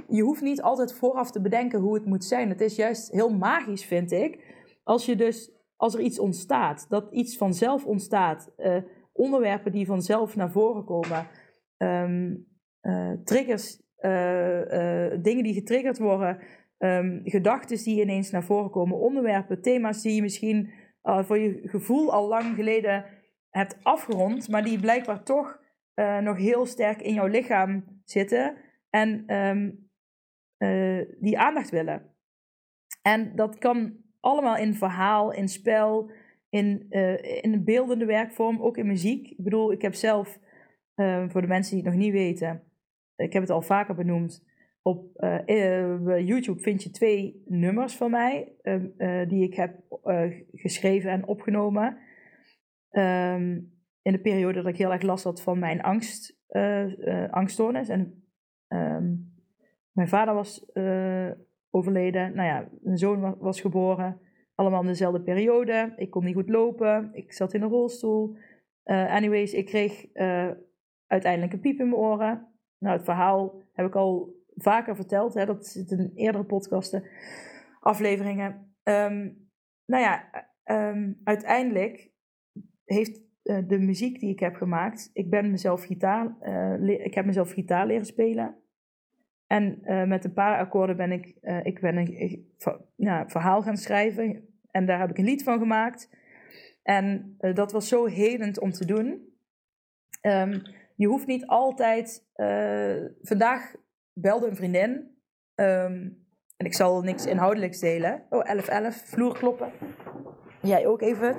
[0.08, 2.48] je hoeft niet altijd vooraf te bedenken hoe het moet zijn.
[2.48, 7.12] Het is juist heel magisch, vind ik, als je dus, als er iets ontstaat, dat
[7.12, 8.54] iets vanzelf ontstaat,
[9.12, 11.26] onderwerpen die vanzelf naar voren komen,
[11.76, 12.46] um,
[13.24, 16.38] triggers uh, uh, dingen die getriggerd worden,
[16.78, 20.70] um, gedachten die ineens naar voren komen, onderwerpen, thema's die je misschien
[21.02, 23.04] voor je gevoel al lang geleden
[23.50, 25.60] hebt afgerond, maar die blijkbaar toch
[26.22, 28.56] nog heel sterk in jouw lichaam zitten.
[28.90, 29.70] en ehm,
[31.20, 32.14] die aandacht willen.
[33.02, 36.10] En dat kan allemaal in verhaal, in spel,
[36.48, 36.90] in,
[37.42, 39.30] in een beeldende werkvorm, ook in muziek.
[39.30, 40.38] Ik bedoel, ik heb zelf,
[41.28, 42.62] voor de mensen die het nog niet weten,
[43.16, 44.46] ik heb het al vaker benoemd,
[44.86, 49.80] op uh, YouTube vind je twee nummers van mij uh, die ik heb
[50.52, 51.98] geschreven en opgenomen.
[54.02, 56.35] In de periode dat ik heel erg last had van mijn angst,
[57.30, 57.88] angststoornis.
[57.88, 58.24] En
[58.68, 59.34] um,
[59.92, 60.72] mijn vader was
[61.70, 62.34] overleden.
[62.34, 64.20] Nou ja, mijn zoon was, was, geboren.
[64.54, 65.92] Allemaal in dezelfde periode.
[65.96, 67.10] Ik kon niet goed lopen.
[67.12, 68.36] Ik zat in een rolstoel.
[68.84, 70.06] anyways, ik kreeg
[71.06, 72.48] uiteindelijk een piep in mijn oren.
[72.78, 75.34] Nou, het verhaal heb ik al vaker verteld.
[75.34, 77.04] Hè, dat zit in eerdere podcasten,
[77.80, 78.74] afleveringen.
[78.82, 79.48] Um,
[79.86, 80.28] nou ja,
[80.64, 82.10] um, uiteindelijk
[82.84, 85.10] heeft uh, de muziek die ik heb gemaakt.
[85.12, 88.56] Ik ben mezelf gitaar, uh, ik heb mezelf gitaar leren spelen.
[89.46, 92.52] En uh, met een paar akkoorden ben ik, ik ben een
[92.96, 94.48] ja, verhaal gaan schrijven.
[94.70, 96.10] En daar heb ik een lied van gemaakt.
[96.82, 99.34] En dat was zo helend om te doen.
[100.22, 100.62] Um,
[100.96, 102.26] je hoeft niet altijd.
[103.22, 103.74] vandaag
[104.12, 104.90] belde een vriendin.
[105.54, 108.12] Um, en ik zal niks inhoudelijks delen.
[108.12, 109.72] Oh, 1111, vloer kloppen.
[110.62, 111.36] Jij ook even.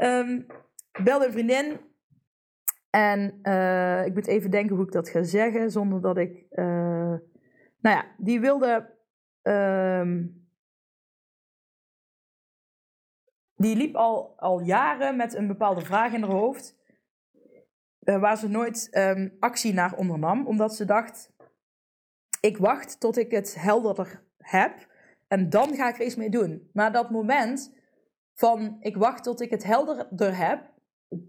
[0.00, 0.46] um,
[1.04, 1.80] belde een vriendin.
[2.90, 5.70] En uh, ik moet even denken hoe ik dat ga zeggen.
[5.70, 6.46] Zonder dat ik.
[6.50, 6.64] Uh,
[7.80, 8.98] nou ja, die wilde.
[9.42, 10.38] Um,
[13.54, 16.78] die liep al, al jaren met een bepaalde vraag in haar hoofd.
[18.00, 20.46] Uh, waar ze nooit um, actie naar ondernam.
[20.46, 21.32] Omdat ze dacht
[22.40, 24.88] ik wacht tot ik het helderder heb
[25.28, 26.70] en dan ga ik er iets mee doen.
[26.72, 27.74] Maar dat moment
[28.34, 30.69] van ik wacht tot ik het helderder heb,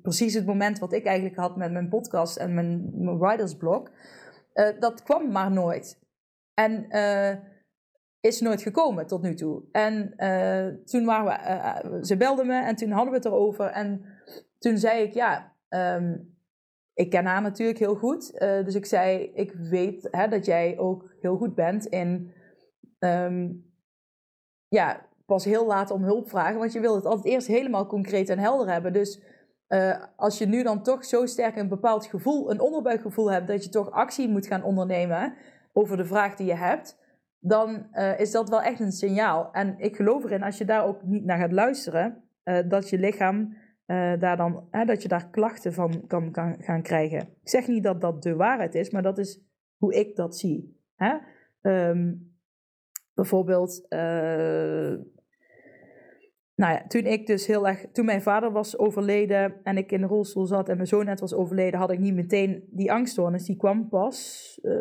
[0.01, 3.89] precies het moment wat ik eigenlijk had met mijn podcast en mijn, mijn writersblog,
[4.53, 5.99] uh, dat kwam maar nooit.
[6.53, 7.35] En uh,
[8.19, 9.63] is nooit gekomen tot nu toe.
[9.71, 11.25] En uh, toen waren
[11.91, 13.65] we, ze belde me en toen hadden we het erover.
[13.65, 14.05] En
[14.57, 16.35] toen zei ik, ja, um,
[16.93, 18.39] ik ken haar natuurlijk heel goed.
[18.39, 22.33] Dus ik zei, ik weet hè, dat jij ook heel goed bent in...
[22.99, 23.69] Um,
[24.67, 26.59] ja, pas heel laat om hulp vragen.
[26.59, 28.93] Want je wilt het altijd eerst helemaal concreet en helder hebben.
[28.93, 29.21] Dus
[29.73, 33.47] uh, als je nu dan toch zo sterk een bepaald gevoel, een onderbuikgevoel hebt...
[33.47, 35.33] dat je toch actie moet gaan ondernemen
[35.73, 36.97] over de vraag die je hebt...
[37.39, 39.51] dan uh, is dat wel echt een signaal.
[39.51, 42.23] En ik geloof erin, als je daar ook niet naar gaat luisteren...
[42.67, 43.55] dat je lichaam
[44.19, 47.19] daar dan, dat je daar klachten van kan, gaan krijgen.
[47.19, 49.41] Ik zeg niet dat dat de waarheid is, maar dat is
[49.77, 50.79] hoe ik dat zie.
[50.95, 51.17] Hè?
[51.89, 52.35] Um,
[53.13, 53.85] bijvoorbeeld,
[56.61, 60.01] nou ja, toen ik dus heel erg, toen mijn vader was overleden en ik in
[60.01, 63.45] de rolstoel zat en mijn zoon net was overleden, had ik niet meteen die angststoornis.
[63.45, 64.73] Die kwam pas, uh,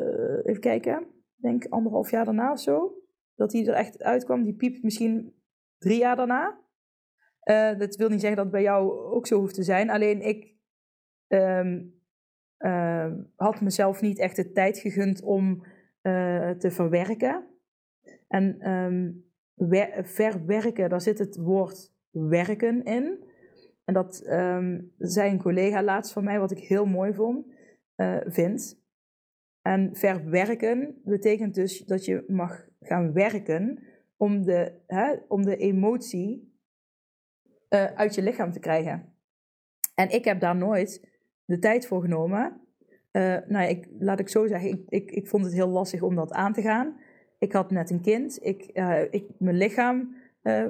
[0.42, 2.94] even kijken, denk anderhalf jaar daarna of zo.
[3.34, 4.42] Dat die er echt uitkwam.
[4.42, 5.34] Die piept misschien
[5.78, 6.60] drie jaar daarna.
[7.44, 9.90] Uh, dat wil niet zeggen dat het bij jou ook zo hoeft te zijn.
[9.90, 10.54] Alleen ik
[11.28, 11.94] um,
[12.58, 15.66] uh, had mezelf niet echt de tijd gegund om
[16.02, 17.46] uh, te verwerken.
[18.28, 19.29] En um,
[20.02, 23.24] verwerken, daar zit het woord werken in.
[23.84, 27.46] En dat um, zei een collega laatst van mij, wat ik heel mooi vond,
[28.26, 28.80] vind.
[29.62, 33.82] En verwerken betekent dus dat je mag gaan werken
[34.16, 36.54] om de, hè, om de emotie
[37.68, 39.14] uh, uit je lichaam te krijgen.
[39.94, 41.08] En ik heb daar nooit
[41.44, 42.60] de tijd voor genomen.
[43.12, 46.14] Uh, nou, ik, laat ik zo zeggen, ik, ik, ik vond het heel lastig om
[46.14, 47.00] dat aan te gaan.
[47.40, 50.14] Ik had net een kind, ik, uh, ik, mijn lichaam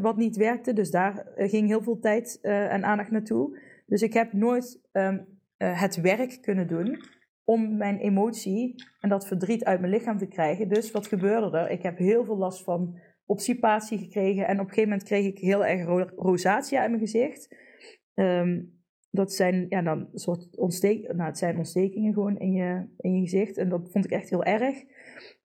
[0.01, 3.59] wat niet werkte, dus daar ging heel veel tijd en aandacht naartoe.
[3.87, 6.99] Dus ik heb nooit um, het werk kunnen doen
[7.45, 10.69] om mijn emotie en dat verdriet uit mijn lichaam te krijgen.
[10.69, 11.71] Dus wat gebeurde er?
[11.71, 14.47] Ik heb heel veel last van obstipatie gekregen.
[14.47, 15.85] En op een gegeven moment kreeg ik heel erg
[16.17, 17.57] ro in mijn gezicht.
[18.15, 18.79] Um,
[19.11, 23.21] dat zijn ja, dan soort ontsteek, nou, het zijn ontstekingen gewoon in je, in je
[23.21, 23.57] gezicht.
[23.57, 24.85] En dat vond ik echt heel erg.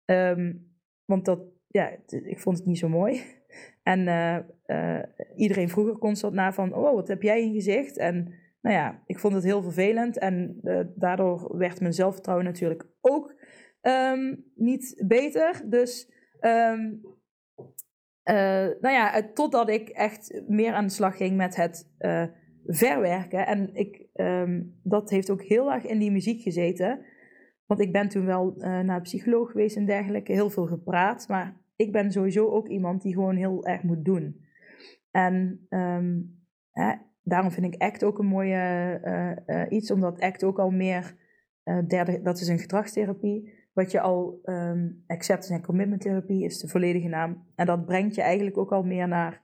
[0.04, 0.72] Um,
[1.04, 3.20] want dat, ja, ik vond het niet zo mooi.
[3.82, 5.02] En uh, uh,
[5.36, 7.96] iedereen vroeger constant na van, oh, wat heb jij in gezicht?
[7.96, 10.18] En nou ja, ik vond het heel vervelend.
[10.18, 13.34] En uh, daardoor werd mijn zelfvertrouwen natuurlijk ook
[13.82, 15.62] um, niet beter.
[15.70, 16.90] Dus uh,
[18.80, 21.90] nou ja, totdat ik echt meer aan de slag ging met het
[22.66, 23.46] verwerken.
[23.46, 27.04] En ik, um, dat heeft ook heel erg in die muziek gezeten.
[27.66, 31.28] Want ik ben toen wel uh, naar psycholoog geweest en dergelijke, heel veel gepraat.
[31.28, 34.42] Maar ik ben sowieso ook iemand die gewoon heel erg moet doen.
[35.10, 36.38] En um,
[36.70, 41.16] hè, daarom vind ik ACT ook een mooie iets, omdat ACT ook al meer,
[41.86, 46.68] derde, dat is een gedragstherapie, wat je al, um, acceptance en commitment therapie is de
[46.68, 47.46] volledige naam.
[47.54, 49.42] En dat brengt je eigenlijk ook al meer naar,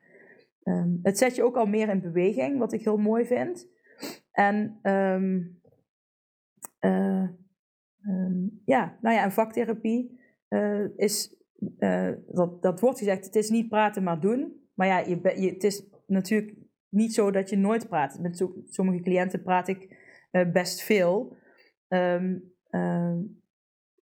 [0.64, 3.68] um, het zet je ook al meer in beweging, wat ik heel mooi vind.
[4.32, 4.78] En
[8.02, 11.36] uh, ja, nou ja, en vaktherapie uh, is,
[11.78, 14.58] uh, dat, dat wordt gezegd, het is niet praten maar doen.
[14.74, 16.56] Maar ja, je, je, het is natuurlijk
[16.88, 18.18] niet zo dat je nooit praat.
[18.20, 19.98] Met sommige cliënten praat ik
[20.52, 21.36] best veel.
[21.88, 22.54] Um,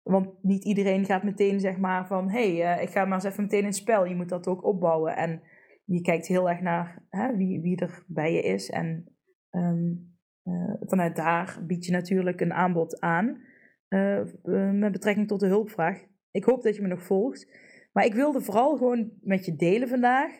[0.01, 2.29] want niet iedereen gaat meteen zeg maar van...
[2.29, 4.05] hé, hey, ik ga maar eens even meteen in spel.
[4.05, 5.15] Je moet dat ook opbouwen.
[5.15, 5.41] En
[5.85, 8.69] je kijkt heel erg naar hè, wie, wie er bij je is.
[8.69, 9.15] En
[10.79, 13.49] vanuit daar bied je natuurlijk een aanbod aan...
[13.93, 14.21] Uh,
[14.71, 16.05] met betrekking tot de hulpvraag.
[16.31, 17.47] Ik hoop dat je me nog volgt.
[17.93, 20.39] Maar ik wilde vooral gewoon met je delen vandaag...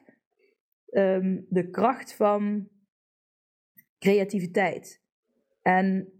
[0.94, 2.68] Um, de kracht van
[4.00, 5.02] creativiteit.
[5.62, 6.14] En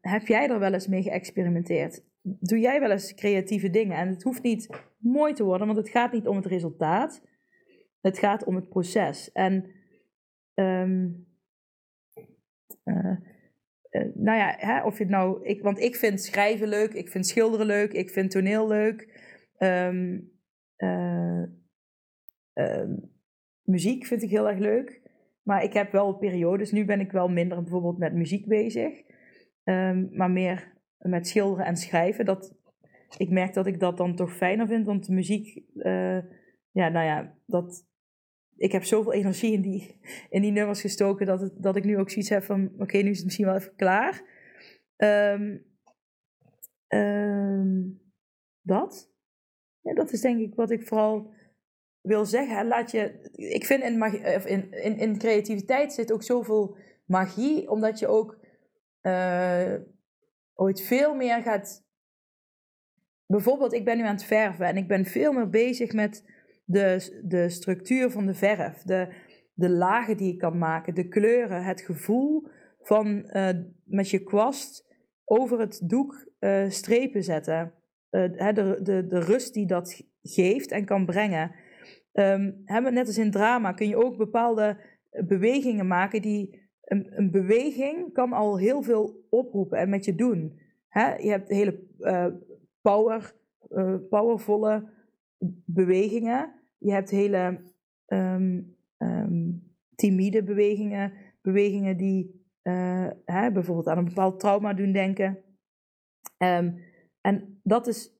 [0.00, 2.04] heb jij er wel eens mee geëxperimenteerd?
[2.26, 3.96] doe jij wel eens creatieve dingen?
[3.96, 7.22] En het hoeft niet mooi te worden, want het gaat niet om het resultaat.
[8.00, 9.32] Het gaat om het proces.
[9.32, 9.70] En
[10.54, 11.10] uh,
[14.14, 15.44] nou ja, hè, of je het nou.
[15.44, 19.24] Ik, want ik vind schrijven leuk, ik vind schilderen leuk, ik vind toneel leuk.
[19.58, 20.30] Um,
[20.76, 21.42] uh,
[23.62, 25.00] muziek vind ik heel erg leuk.
[25.42, 26.72] Maar ik heb wel periodes.
[26.72, 29.02] Nu ben ik wel minder bijvoorbeeld met muziek bezig.
[29.64, 32.24] Um, maar meer met schilderen en schrijven.
[32.24, 32.56] Dat,
[33.18, 36.18] ik merk dat ik dat dan toch fijner vind, want muziek, uh,
[36.70, 37.86] ja, nou ja, dat,
[38.56, 41.98] ik heb zoveel energie in die, in die nummers gestoken dat, het, dat ik nu
[41.98, 44.22] ook zoiets heb van, oké, nu is het misschien wel even klaar.
[44.96, 45.64] Um,
[46.88, 48.00] um,
[48.60, 49.12] dat?
[49.80, 51.34] Ja, dat is denk ik wat ik vooral
[52.00, 52.66] wil zeggen.
[52.66, 54.02] Laat je, ik vind in,
[54.46, 58.38] in, in, in creativiteit zit ook zoveel magie, omdat je ook
[59.02, 59.74] uh,
[60.54, 61.84] ooit veel meer gaat.
[63.26, 66.24] Bijvoorbeeld, ik ben nu aan het verven en ik ben veel meer bezig met
[66.66, 69.08] de, de structuur van de verf, de,
[69.54, 72.46] de lagen die ik kan maken, de kleuren, het gevoel
[72.80, 73.48] van uh,
[73.84, 77.72] met je kwast over het doek uh, strepen zetten.
[78.10, 81.54] Uh, de, de, de rust die dat geeft en kan brengen.
[82.12, 84.76] Um, net als in drama kun je ook bepaalde
[85.26, 90.60] bewegingen maken die een, een, beweging kan al heel veel oproepen en met je doen.
[91.18, 91.80] Je hebt hele
[92.82, 93.34] power,
[94.08, 94.88] powervolle
[95.64, 96.52] bewegingen.
[96.78, 97.60] Je hebt hele
[98.06, 101.12] um, um, timide bewegingen.
[101.42, 105.38] Bewegingen die uh, hè, bijvoorbeeld aan een bepaald trauma doen denken.
[106.38, 106.78] Um,
[107.20, 108.10] en dat is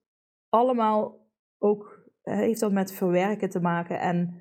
[0.48, 4.00] allemaal ook, heeft dat met verwerken te maken.
[4.00, 4.40] En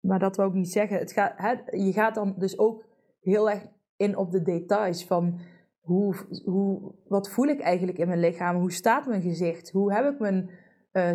[0.00, 0.98] maar dat wil ik niet zeggen.
[0.98, 2.84] Het gaat, hè, je gaat dan dus ook
[3.20, 5.38] heel erg in op de details van
[5.80, 8.56] hoe, hoe, wat voel ik eigenlijk in mijn lichaam?
[8.56, 9.70] Hoe staat mijn gezicht?
[9.70, 10.50] Hoe heb ik mijn,
[10.92, 11.12] uh,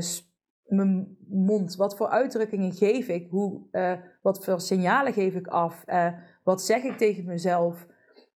[0.65, 1.75] mijn mond?
[1.75, 3.27] Wat voor uitdrukkingen geef ik?
[3.29, 5.83] Hoe, uh, wat voor signalen geef ik af?
[5.85, 7.87] Uh, wat zeg ik tegen mezelf?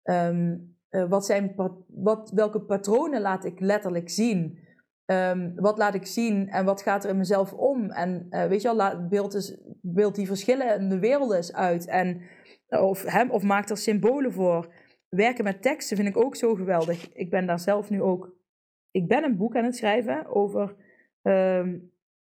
[0.05, 0.75] Um,
[1.09, 1.55] wat zijn,
[1.87, 4.59] wat, welke patronen laat ik letterlijk zien?
[5.07, 7.91] Um, wat laat ik zien en wat gaat er in mezelf om?
[7.91, 11.87] En weet je wel, beeld, is, beeld die verschillen in de eens uit.
[11.87, 12.21] En,
[12.69, 14.75] of, hem, of maak er symbolen voor
[15.09, 17.13] werken met teksten vind ik ook zo geweldig.
[17.13, 18.35] Ik ben daar zelf nu ook.
[18.91, 20.77] Ik ben een boek aan het schrijven over.
[21.27, 21.67] Uh,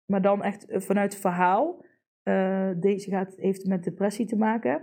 [0.05, 1.85] maar dan echt vanuit het verhaal.
[2.24, 4.83] Uh, deze gaat, heeft met depressie te maken.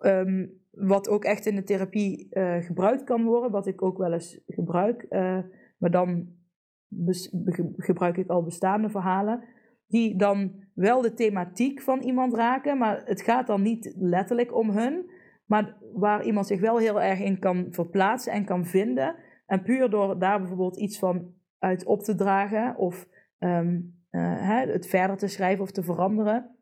[0.00, 3.50] Um, wat ook echt in de therapie uh, gebruikt kan worden.
[3.50, 5.06] Wat ik ook wel eens gebruik.
[5.78, 6.28] Maar dan
[7.76, 9.44] gebruik ik al bestaande verhalen.
[9.86, 12.78] Die dan wel de thematiek van iemand raken.
[12.78, 15.10] Maar het gaat dan niet letterlijk om hun.
[15.46, 19.14] Maar waar iemand zich wel heel erg in kan verplaatsen en kan vinden.
[19.46, 23.68] En puur door daar bijvoorbeeld iets van uit op te dragen of uh,
[24.10, 26.56] hè, het verder te schrijven of te veranderen.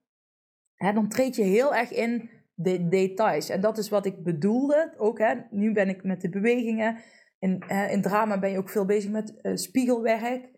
[0.75, 3.49] Hè, dan treed je heel erg in de details.
[3.49, 4.95] En dat is wat ik bedoelde.
[4.97, 6.97] Ook hè, nu ben ik met de bewegingen.
[7.39, 10.53] In, in drama ben je ook veel bezig met uh, spiegelwerk.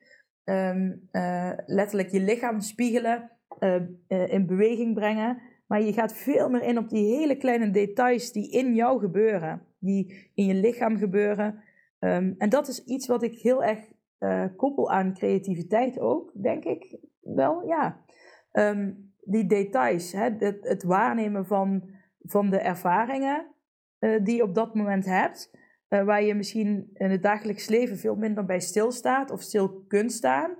[0.44, 1.08] Um,
[1.66, 3.30] letterlijk je lichaam spiegelen,
[4.08, 5.42] in beweging brengen.
[5.66, 9.62] Maar je gaat veel meer in op die hele kleine details die in jou gebeuren,
[9.78, 11.62] die in je lichaam gebeuren.
[11.98, 13.78] Um, en dat is iets wat ik heel erg
[14.20, 16.98] uh, koppel aan creativiteit ook, denk ik.
[17.20, 18.04] Wel, ja.
[18.52, 21.90] Um, die details, hè, het, het, waarnemen van,
[22.22, 23.46] van de ervaringen
[24.00, 25.50] uh, die je op dat moment hebt.
[25.88, 30.12] Uh, waar je misschien in het dagelijks leven veel minder bij stilstaat of stil kunt
[30.12, 30.56] staan.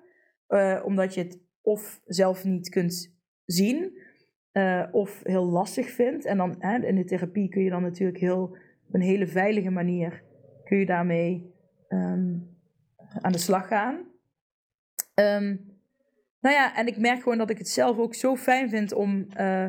[0.85, 3.99] omdat je het of zelf niet kunt zien.
[4.91, 6.25] Of heel lastig vindt.
[6.25, 8.43] En dan in de therapie kun je dan natuurlijk heel,
[8.87, 10.23] op een hele veilige manier
[10.65, 11.55] kun je daarmee
[11.89, 12.56] um,
[13.21, 14.05] aan de slag gaan.
[15.15, 15.57] Ehm,
[16.41, 19.27] nou ja, en ik merk gewoon dat ik het zelf ook zo fijn vind om.
[19.37, 19.67] Uh,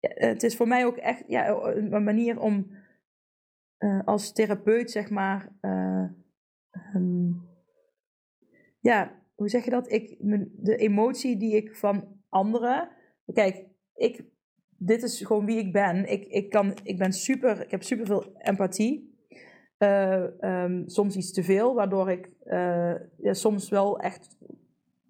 [0.00, 2.70] het is voor mij ook echt ja, een manier om
[3.78, 5.48] uh, als therapeut, zeg maar.
[6.94, 7.48] Um,
[8.80, 9.92] ja, hoe zeg je dat?
[9.92, 10.16] Ik,
[10.52, 12.88] de emotie die ik van anderen.
[13.32, 13.64] Kijk,
[13.94, 14.24] ik,
[14.68, 16.10] dit is gewoon wie ik ben.
[16.10, 19.13] Ik, ik, kan, ik ben super, ik heb super veel empathie.
[19.78, 24.36] Uh, um, soms iets te veel, waardoor ik uh, ja, soms wel echt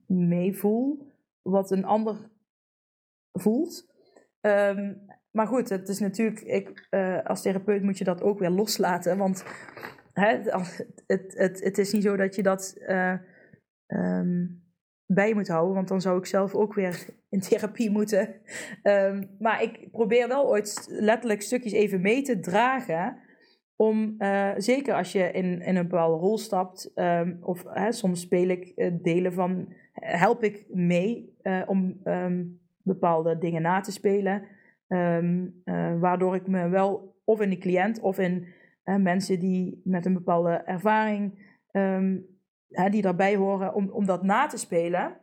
[0.07, 2.31] meevoel wat een ander
[3.33, 3.93] voelt.
[4.41, 8.51] Um, maar goed, het is natuurlijk, ik, uh, als therapeut moet je dat ook weer
[8.51, 9.19] loslaten.
[9.19, 9.45] Want
[10.13, 10.27] hè,
[11.07, 12.77] het, het, het, is niet zo dat je dat
[13.87, 14.63] um,
[15.07, 15.75] bij moet houden.
[15.75, 18.35] Want dan zou ik zelf ook weer in therapie moeten.
[19.39, 23.23] Maar ik probeer wel ooit letterlijk stukjes even mee te dragen.
[23.77, 28.21] Om, uh, zeker als je in, in een bepaalde rol stapt, um, of hè, soms
[28.21, 33.93] speel ik uh, delen van, help ik mee uh, om um, bepaalde dingen na te
[33.93, 34.43] spelen.
[36.01, 38.47] waardoor ik me wel, of in de cliënt, of in
[38.85, 41.39] mensen die met een bepaalde ervaring
[42.69, 45.21] hè, die daarbij horen om, om dat na te spelen.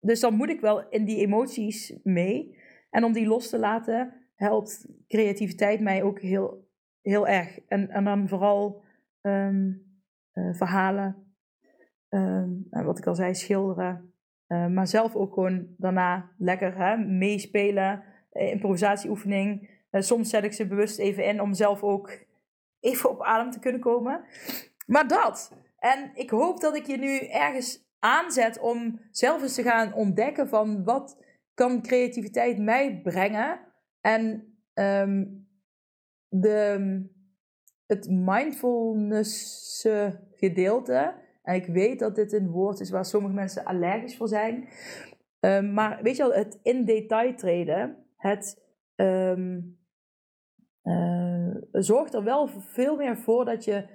[0.00, 2.58] Dus dan moet ik wel in die emoties mee.
[2.90, 6.68] En om die los te laten, helpt creativiteit mij ook heel,
[7.02, 7.58] heel erg.
[7.68, 8.82] En, en dan vooral
[9.20, 9.82] um,
[10.34, 11.34] uh, verhalen,
[12.08, 14.14] um, wat ik al zei, schilderen.
[14.48, 19.70] Uh, maar zelf ook gewoon daarna lekker hè, meespelen, uh, improvisatieoefening.
[19.90, 22.26] soms zet ik ze bewust even in om zelf ook
[22.80, 24.24] even op adem te kunnen komen.
[24.86, 25.56] Maar dat.
[25.78, 30.48] En ik hoop dat ik je nu ergens aanzet om zelf eens te gaan ontdekken
[30.48, 31.24] van wat
[31.54, 33.68] kan creativiteit mij brengen.
[34.00, 35.48] En um,
[36.28, 37.04] de,
[37.86, 39.86] het mindfulness
[40.34, 41.14] gedeelte.
[41.42, 44.68] En ik weet dat dit een woord is waar sommige mensen allergisch voor zijn.
[45.40, 48.62] Um, maar weet je wel, het in detail treden, het
[48.96, 49.78] um,
[50.82, 53.86] uh, zorgt er wel veel meer voor dat je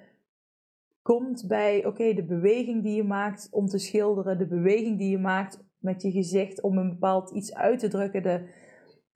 [1.02, 5.18] komt bij, oké, de beweging die je maakt om te schilderen, de beweging die je
[5.18, 8.50] maakt met je gezicht om een bepaald iets uit te drukken, de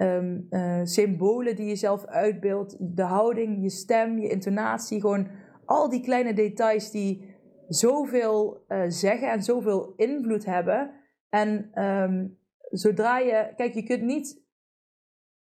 [0.01, 0.47] um,
[0.83, 5.27] symbolen die je zelf uitbeeldt, de houding, je stem, je intonatie, gewoon
[5.65, 7.35] al die kleine details die
[7.67, 10.91] zoveel uh, zeggen en zoveel invloed hebben.
[11.29, 12.37] En um,
[12.69, 14.43] zodra je, kijk, je kunt niet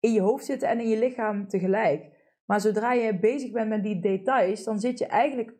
[0.01, 2.15] in je hoofd zitten en in je lichaam tegelijk.
[2.45, 5.55] Maar zodra je bezig bent met die details, dan zit je eigenlijk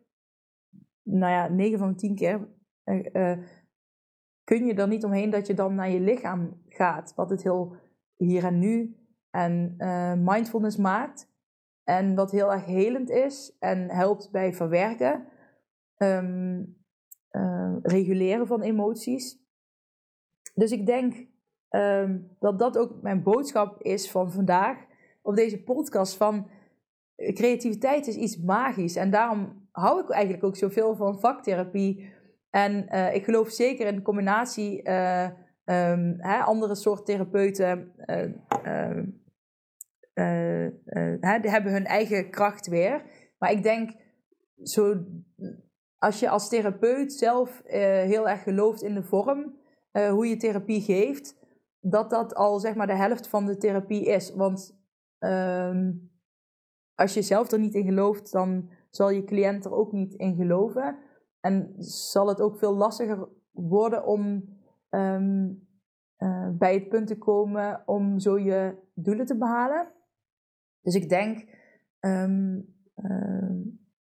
[1.03, 2.47] nou ja, 9 van de 10 keer
[2.85, 3.37] uh,
[4.43, 7.13] kun je er niet omheen dat je dan naar je lichaam gaat.
[7.15, 7.75] Wat het heel
[8.17, 8.97] hier en nu
[9.29, 11.35] en uh, mindfulness maakt.
[11.83, 15.27] En wat heel erg helend is en helpt bij verwerken,
[15.97, 16.75] um,
[17.81, 19.39] reguleren van emoties.
[20.53, 21.27] Dus ik denk
[21.69, 24.85] um, dat dat ook mijn boodschap is van vandaag
[25.21, 26.49] op deze podcast van
[27.15, 28.95] creativiteit is iets magisch.
[28.95, 32.13] En daarom hou ik eigenlijk ook zoveel van vaktherapie.
[32.49, 34.81] En ik geloof zeker in de combinatie
[35.69, 37.91] um, hè, andere soort therapeuten.
[40.13, 40.67] Uh,
[41.19, 43.03] hè, die hebben hun eigen kracht weer.
[43.37, 43.91] Maar ik denk,
[44.63, 45.03] zo,
[45.97, 49.59] als je als therapeut zelf heel erg gelooft in de vorm,
[49.91, 51.37] hoe je therapie geeft,
[51.79, 54.33] dat dat al zeg maar de helft van de therapie is.
[54.35, 54.79] Want
[56.95, 60.35] als je zelf er niet in gelooft, dan zal je cliënt er ook niet in
[60.35, 60.97] geloven.
[61.39, 64.43] En zal het ook veel lastiger worden om
[64.89, 65.67] um,
[66.17, 69.91] uh, bij het punt te komen om zo je doelen te behalen.
[70.81, 71.37] Dus ik denk,
[71.99, 72.55] um,
[72.95, 73.49] uh,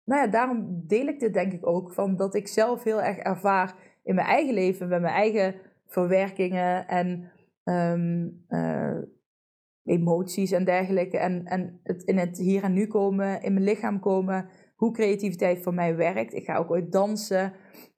[0.04, 3.18] nou ja, daarom deel ik dit denk ik ook, van dat ik zelf heel erg
[3.18, 5.56] ervaar in mijn eigen leven, met mijn eigen
[5.86, 7.32] verwerkingen en
[8.50, 8.98] uh,
[9.84, 11.17] emoties en dergelijke.
[11.17, 15.63] En, en het in het hier en nu komen, in mijn lichaam komen, hoe creativiteit
[15.63, 16.34] voor mij werkt.
[16.34, 17.54] Ik ga ook ooit dansen.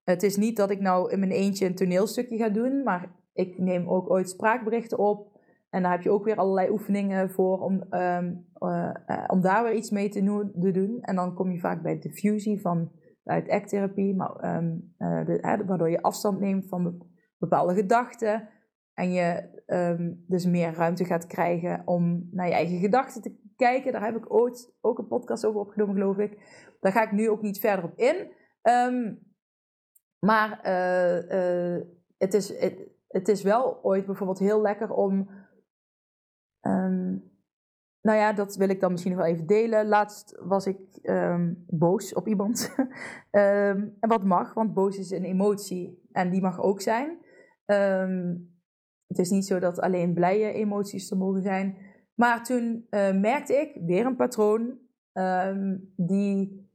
[0.09, 3.57] Het is niet dat ik nou in mijn eentje een toneelstukje ga doen, maar ik
[3.57, 5.39] neem ook ooit spraakberichten op.
[5.69, 9.63] En daar heb je ook weer allerlei oefeningen voor om, um, uh, uh, om daar
[9.63, 10.97] weer iets mee te, te, doen.
[11.01, 12.91] En dan kom je vaak bij diffusie van
[13.23, 14.61] uit acttherapie, maar,
[14.97, 17.05] uh, de, waardoor je afstand neemt van
[17.37, 18.49] bepaalde gedachten.
[18.93, 23.91] En je um, dus meer ruimte gaat krijgen om naar je eigen gedachten te kijken.
[23.91, 26.37] Daar heb ik ooit ook een podcast over opgenomen, geloof ik.
[26.79, 28.31] Daar ga ik nu ook niet verder op in.
[28.61, 29.27] Um,
[30.19, 31.81] maar uh, uh,
[32.17, 32.59] het, is,
[33.07, 35.29] het, is wel ooit bijvoorbeeld heel lekker om
[36.61, 37.29] um,
[38.01, 39.87] nou ja, dat wil ik dan misschien nog wel even delen.
[39.87, 42.69] Laatst was ik ehm, boos op iemand.
[43.31, 47.17] Ehm, en wat mag, want boos is een emotie en die mag ook zijn.
[47.65, 48.35] Ehm,
[49.07, 51.77] het is niet zo dat alleen blije emoties er mogen zijn.
[52.13, 54.79] Maar toen uh, merkte ik weer een patroon
[55.95, 56.69] die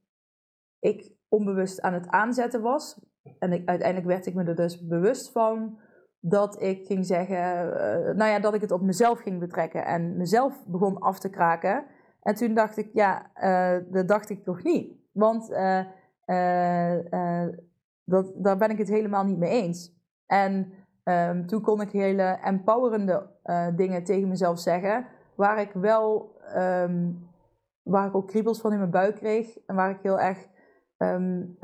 [0.79, 3.01] ik onbewust aan het aanzetten was.
[3.39, 5.79] En uiteindelijk werd ik me er dus bewust van
[6.21, 10.17] dat ik ging zeggen, uh, nou ja, dat ik het op mezelf ging betrekken en
[10.17, 11.85] mezelf begon af te kraken.
[12.23, 14.93] En toen dacht ik, ja, uh, dat dacht ik toch niet.
[15.13, 15.85] Want uh,
[18.05, 19.93] dat, daar ben ik het helemaal niet mee eens.
[20.27, 20.73] En
[21.05, 23.31] um, toen kon ik hele empowerende
[23.77, 27.29] dingen tegen mezelf zeggen, waar ik wel, um,
[27.83, 30.47] waar ik ook kriebels van in mijn buik kreeg en waar ik heel erg,
[30.99, 31.59] um,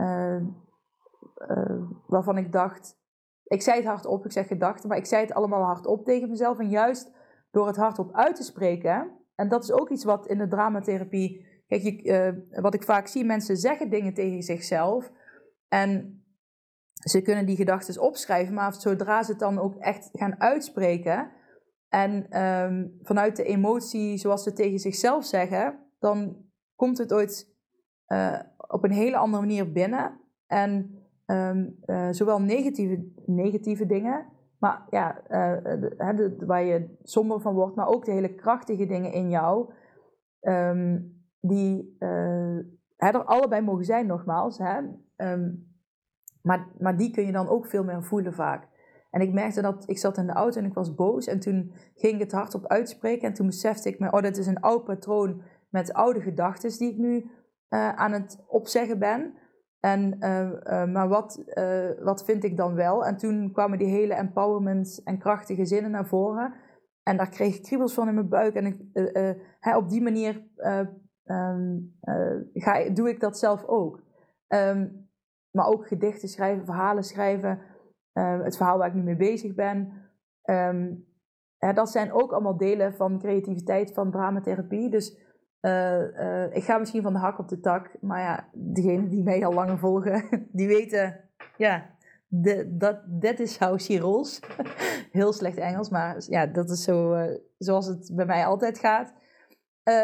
[2.06, 2.98] waarvan ik dacht,
[3.44, 6.58] ik zei het hardop, ik zeg gedachten, maar ik zei het allemaal hardop tegen mezelf.
[6.58, 7.12] En juist
[7.50, 11.46] door het hardop uit te spreken, en dat is ook iets wat in de dramatherapie,
[11.66, 15.12] kijk, je, uh, wat ik vaak zie, mensen zeggen dingen tegen zichzelf.
[15.68, 16.22] En
[16.92, 21.32] ze kunnen die gedachten opschrijven, maar zodra ze het dan ook echt gaan uitspreken,
[21.88, 26.36] en um, vanuit de emotie zoals ze tegen zichzelf zeggen, dan
[26.74, 27.56] komt het ooit
[28.06, 30.20] uh, op een hele andere manier binnen.
[30.46, 30.99] En
[31.30, 34.26] Um, uh, zowel negatieve, negatieve dingen,
[34.58, 39.30] maar ja, de, waar je somber van wordt, maar ook de hele krachtige dingen in
[39.30, 39.72] jou,
[40.40, 42.56] um, die uh,
[42.96, 44.58] er allebei mogen zijn, nogmaals.
[44.58, 44.78] Hè?
[45.32, 45.68] Um,
[46.42, 48.68] maar, maar die kun je dan ook veel meer voelen vaak.
[49.10, 51.26] En ik merkte dat ik zat in de auto en ik was boos.
[51.26, 53.28] En toen ging ik het hardop uitspreken.
[53.28, 56.90] En toen besefte ik me, oh, dit is een oud patroon met oude gedachten die
[56.90, 57.30] ik nu
[57.68, 59.34] aan het opzeggen ben.
[59.80, 63.06] En, uh, uh, maar wat, uh, wat vind ik dan wel?
[63.06, 66.54] En toen kwamen die hele empowerment en krachtige zinnen naar voren.
[67.02, 68.54] En daar kreeg ik kriebels van in mijn buik.
[68.54, 70.42] En ik, op die manier
[71.24, 71.96] um,
[72.52, 74.02] ga, doe ik dat zelf ook.
[74.48, 75.08] Um,
[75.50, 77.58] maar ook gedichten schrijven, verhalen schrijven.
[78.12, 79.92] het verhaal waar ik nu mee bezig ben.
[80.50, 81.08] Um,
[81.58, 84.90] dat zijn ook allemaal delen van creativiteit, van dramatherapie.
[84.90, 85.29] Dus
[85.60, 89.46] uh, ik ga misschien van de hak op de tak, maar ja, degenen die mij
[89.46, 91.20] al langer volgen, die weten,
[91.56, 91.90] ja,
[92.66, 94.40] dat dit is how she rolls.
[95.12, 99.12] Heel slecht Engels, maar ja, dat is zo uh, zoals het bij mij altijd gaat.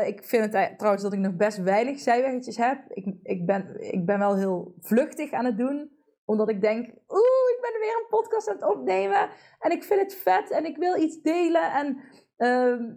[0.07, 2.79] ik vind het trouwens dat ik nog best weinig zijweggetjes heb.
[2.89, 5.91] Ik, ik, ben, ik ben wel heel vluchtig aan het doen,
[6.25, 9.29] omdat ik denk, oeh, ik ben weer een podcast aan het opnemen
[9.61, 11.99] en ik vind het vet en ik wil iets delen en
[12.37, 12.95] ehm,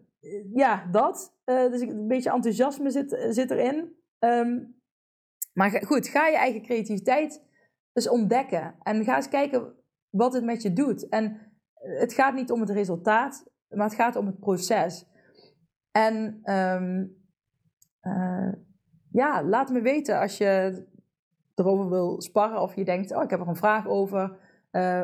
[0.53, 1.37] ja, dat.
[1.45, 3.95] Uh, dus een beetje enthousiasme zit, zit erin.
[4.19, 4.77] Um,
[5.53, 7.43] maar goed, ga je eigen creativiteit
[7.93, 8.75] dus ontdekken.
[8.83, 9.73] En ga eens kijken
[10.09, 11.09] wat het met je doet.
[11.09, 15.05] En het gaat niet om het resultaat, maar het gaat om het proces.
[15.91, 16.41] En
[18.03, 18.51] uh,
[19.11, 20.83] ja, laat me weten als je
[21.55, 24.37] erover wil sparren of je denkt, oh, ik heb er een vraag over.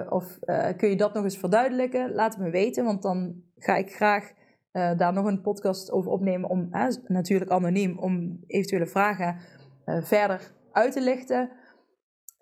[0.10, 0.40] Of
[0.78, 2.14] kun je dat nog eens verduidelijken?
[2.14, 4.32] Laat het me weten, want dan ga ik graag
[4.76, 6.70] uh, daar nog een podcast over opnemen, om,
[7.08, 9.38] natuurlijk anoniem, om eventuele vragen
[9.86, 11.50] uh, verder uit te lichten.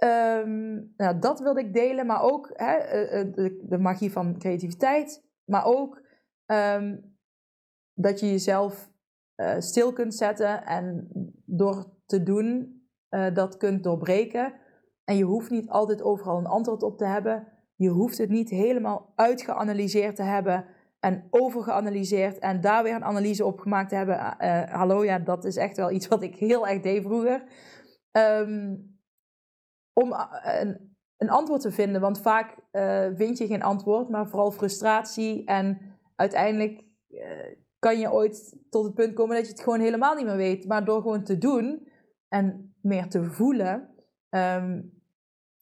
[0.03, 2.79] Um, nou, dat wilde ik delen, maar ook uh,
[3.33, 6.01] de, de, magie van creativiteit, maar ook
[6.45, 7.17] um,
[7.93, 8.91] dat je jezelf
[9.57, 11.07] stil kunt zetten en
[11.45, 12.81] door te doen
[13.33, 14.53] dat kunt doorbreken.
[15.03, 17.47] En je hoeft niet altijd overal een antwoord op te hebben.
[17.75, 20.65] Je hoeft het niet helemaal uitgeanalyseerd te hebben
[21.03, 24.15] en overgeanalyseerd en daar weer een analyse op gemaakt hebben.
[24.15, 27.43] Uh, hallo, ja, dat is echt wel iets wat ik heel erg deed vroeger.
[28.11, 28.91] Um,
[29.93, 32.55] om een, een, antwoord te vinden, want vaak
[33.15, 35.45] vind je geen antwoord, maar vooral frustratie.
[35.45, 36.83] En uiteindelijk
[37.79, 40.67] kan je ooit tot het punt komen dat je het gewoon helemaal niet meer weet.
[40.67, 41.87] Maar door gewoon te doen
[42.27, 43.95] en meer te voelen.
[44.29, 45.01] Um,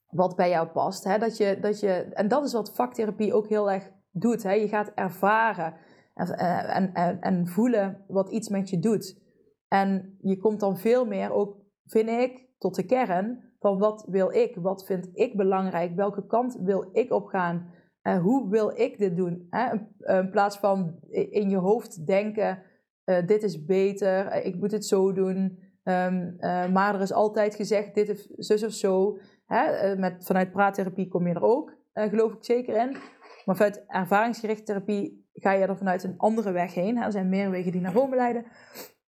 [0.08, 1.04] wat bij jou past.
[1.04, 1.18] Hè?
[1.18, 4.44] Dat je, dat je, en dat is wat vaktherapie ook heel erg doet.
[4.44, 4.52] Hè?
[4.52, 5.74] Je gaat ervaren
[6.14, 9.20] eh, en, en, en, voelen wat iets met je doet.
[9.68, 14.32] En je komt dan veel meer ook, vind ik, tot de kern van wat wil
[14.32, 14.56] ik?
[14.56, 15.96] Wat vind ik belangrijk?
[15.96, 17.74] Welke kant wil ik op gaan?
[18.22, 19.48] Hoe wil ik dit doen?
[19.50, 19.72] Hè?
[20.18, 22.64] In, plaats van in je hoofd denken,
[23.06, 25.60] uh, dit is beter, ik moet het zo doen.
[25.84, 26.38] Um,
[26.72, 29.18] maar er is altijd gezegd, dit is zus of zo.
[29.46, 29.96] Hè?
[29.96, 32.98] met, vanuit praattherapie kom je er ook, geloof ik zeker in.
[33.46, 36.98] Maar vanuit ervaringsgerichte therapie ga je er vanuit een andere weg heen.
[36.98, 38.46] Er zijn meer wegen die naar Rome leiden.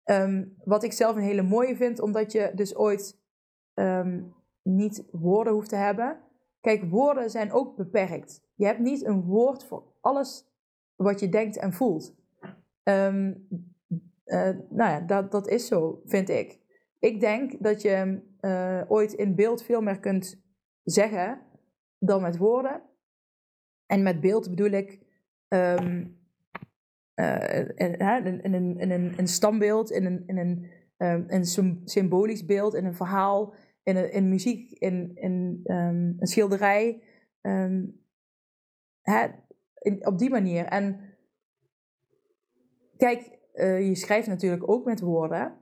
[0.06, 3.20] Um, wat ik zelf een hele mooie vind, omdat je dus ooit
[3.74, 6.20] um, niet woorden hoeft te hebben.
[6.62, 8.42] Kijk, woorden zijn ook beperkt.
[8.56, 10.48] Je hebt niet een woord voor alles
[10.96, 12.16] wat je denkt en voelt.
[12.84, 13.48] Um,
[14.70, 16.60] nou ja, dat, dat is zo, vind ik.
[17.00, 18.22] Ik denk dat je
[18.88, 20.42] ooit in beeld veel meer kunt
[20.84, 21.42] zeggen
[22.00, 22.82] dan met woorden.
[23.90, 25.00] En met beeld bedoel ik
[25.50, 26.16] in,
[27.76, 30.66] in, in, een, een stambeeld, in een, in een,
[30.98, 31.46] um, een
[31.86, 37.04] symbolisch beeld, in een verhaal, in, een, in muziek, in, in um, een schilderij.
[40.00, 40.66] Op die manier.
[40.66, 41.00] En
[42.98, 45.58] kijk, uh, je schrijft natuurlijk ook met woorden.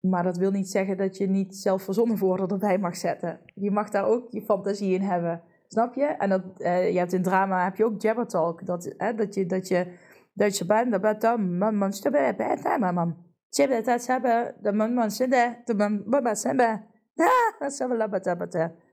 [0.00, 3.40] maar dat wil niet zeggen dat je niet zelf verzonnen woorden erbij mag zetten.
[3.54, 5.42] Je mag daar ook je fantasie in hebben.
[5.72, 6.04] Snap je?
[6.04, 8.66] En dat, uh, je hebt in drama heb je ook jabber talk.
[8.66, 9.94] Dat, hè, dat je dat je
[10.32, 13.16] dat je bent dat bent dan man man stebe bij het man.
[13.50, 16.82] Chebe dat hebben de man man zinde de man baba sembe.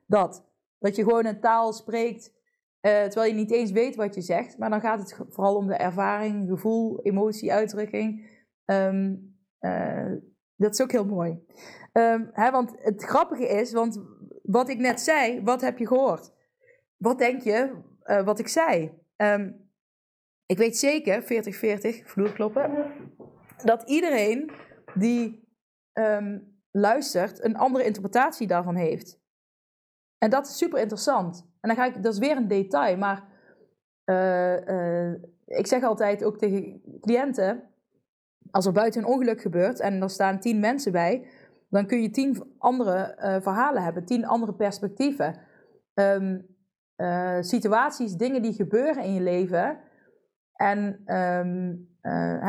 [0.07, 0.45] Dat.
[0.79, 2.35] Dat je gewoon een taal spreekt
[2.81, 4.57] uh, terwijl je niet eens weet wat je zegt.
[4.57, 8.29] Maar dan gaat het vooral om de ervaring, gevoel, emotie, uitdrukking.
[8.65, 10.11] Um, uh,
[10.55, 11.45] dat is ook heel mooi.
[11.93, 14.01] Um, hè, want het grappige is, want
[14.43, 16.35] wat ik net zei, wat heb je gehoord?
[16.97, 18.91] Wat denk je uh, wat ik zei?
[19.15, 19.69] Um,
[20.45, 21.27] ik weet zeker, 40-40,
[22.05, 22.91] vloerkloppen,
[23.63, 24.51] dat iedereen
[24.93, 25.47] die
[25.93, 29.19] um, luistert een andere interpretatie daarvan heeft.
[30.17, 31.45] En dat is super interessant.
[31.59, 33.23] En dan ga ik, dat is weer een detail, maar
[34.05, 35.13] uh, uh,
[35.45, 37.63] ik zeg altijd ook tegen cliënten,
[38.51, 41.27] als er buiten een ongeluk gebeurt en er staan tien mensen bij,
[41.69, 45.39] dan kun je tien andere verhalen hebben, tien andere perspectieven.
[45.93, 46.56] Um,
[46.97, 49.79] uh, situaties, dingen die gebeuren in je leven.
[50.53, 50.77] En
[51.15, 51.87] um,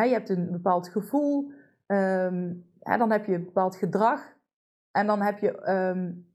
[0.04, 1.50] je hebt een bepaald gevoel,
[1.86, 4.36] um, dan heb je een bepaald gedrag.
[4.90, 5.50] En dan heb je,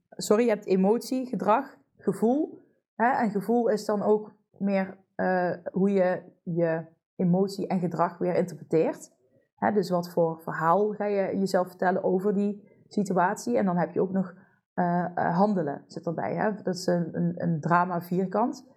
[0.09, 2.66] sorry, je hebt emotie, gedrag, gevoel.
[2.95, 3.11] Hè?
[3.11, 6.86] En gevoel is dan ook meer uh, hoe je je
[7.16, 9.11] emotie en gedrag weer interpreteert.
[9.55, 9.72] Hè?
[9.72, 13.57] Dus wat voor verhaal ga je jezelf vertellen over die situatie.
[13.57, 14.34] En dan heb je ook nog
[14.76, 16.36] uh, uh, handelen zit erbij.
[16.36, 16.55] Hè?
[16.55, 18.67] Dat is een, een, drama vierkant.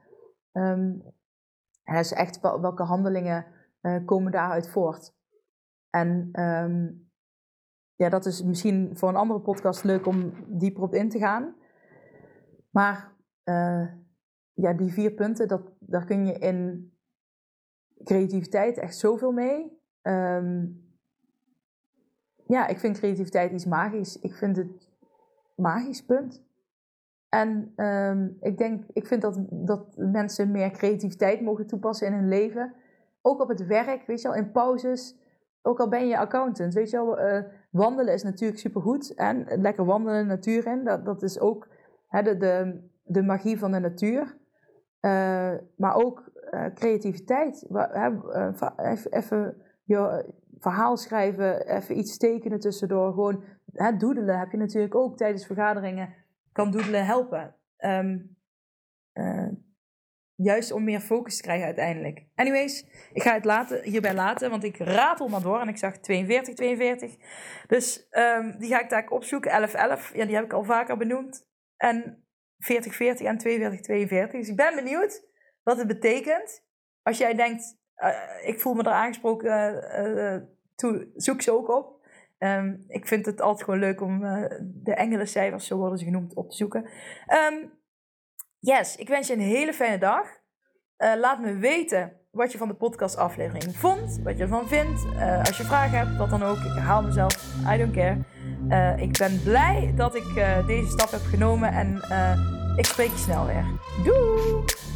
[0.53, 1.03] En
[1.85, 3.47] dat is echt welke handelingen
[3.83, 5.15] uh, komen daaruit voort.
[5.91, 7.11] En um,
[7.95, 11.55] ja, dat is misschien voor een andere podcast leuk om dieper op in te gaan.
[12.71, 13.15] Maar
[14.53, 16.91] ja, die vier punten, dat, daar kun je in
[18.05, 19.81] creativiteit echt zoveel mee.
[20.03, 20.85] Um,
[22.47, 24.19] ja, ik vind creativiteit iets magisch.
[24.19, 24.91] Ik vind het
[25.57, 26.45] magisch, punt.
[27.29, 32.29] En um, ik denk, ik vind dat, dat mensen meer creativiteit mogen toepassen in hun
[32.29, 32.75] leven.
[33.23, 35.17] Ook op het werk, weet je wel, in pauzes.
[35.63, 39.15] Ook al ben je accountant, weet je wel, uh, wandelen is natuurlijk supergoed.
[39.15, 41.69] En lekker wandelen de natuur in, dat, dat is ook
[42.09, 44.37] hè, de, de, de magie van de natuur.
[45.01, 47.67] Uh, maar ook uh, creativiteit.
[49.11, 50.25] even je
[50.59, 53.13] verhaal schrijven, even iets tekenen tussendoor.
[53.13, 53.43] Gewoon
[53.77, 56.15] hè, doedelen heb je natuurlijk ook tijdens vergaderingen.
[56.53, 57.55] Kan doedelen helpen.
[57.79, 58.37] Um,
[59.15, 59.49] uh,
[60.35, 62.25] juist om meer focus te krijgen uiteindelijk.
[62.35, 65.99] Anyways, ik ga het laten, hierbij laten, want ik ratel maar door en ik zag
[65.99, 67.17] 42, 42.
[67.67, 69.51] Dus um, die ga ik daar opzoeken.
[69.51, 71.47] 11, 11, ja, die heb ik al vaker benoemd.
[71.77, 72.27] En
[72.59, 74.41] 40, 40 en 42, 42.
[74.41, 75.25] Dus ik ben benieuwd
[75.63, 76.65] wat het betekent.
[77.03, 81.96] Als jij denkt, uh, ik voel me er aangesproken toe, zoek ze ook op.
[82.39, 86.35] Um, ik vind het altijd gewoon leuk om uh, de engelencijfers, zo worden ze genoemd,
[86.35, 86.89] op te zoeken.
[87.53, 87.73] Um,
[88.59, 90.27] yes, ik wens je een hele fijne dag.
[90.99, 95.05] Uh, laat me weten wat je van de podcastaflevering vond, wat je ervan vindt.
[95.05, 96.57] Uh, als je vragen hebt, wat dan ook.
[96.57, 98.19] Ik herhaal mezelf, I don't care.
[99.03, 100.35] ik ben blij dat ik
[100.67, 101.95] deze stap heb genomen en
[102.77, 103.65] ik spreek je snel weer.
[104.05, 104.96] Doei!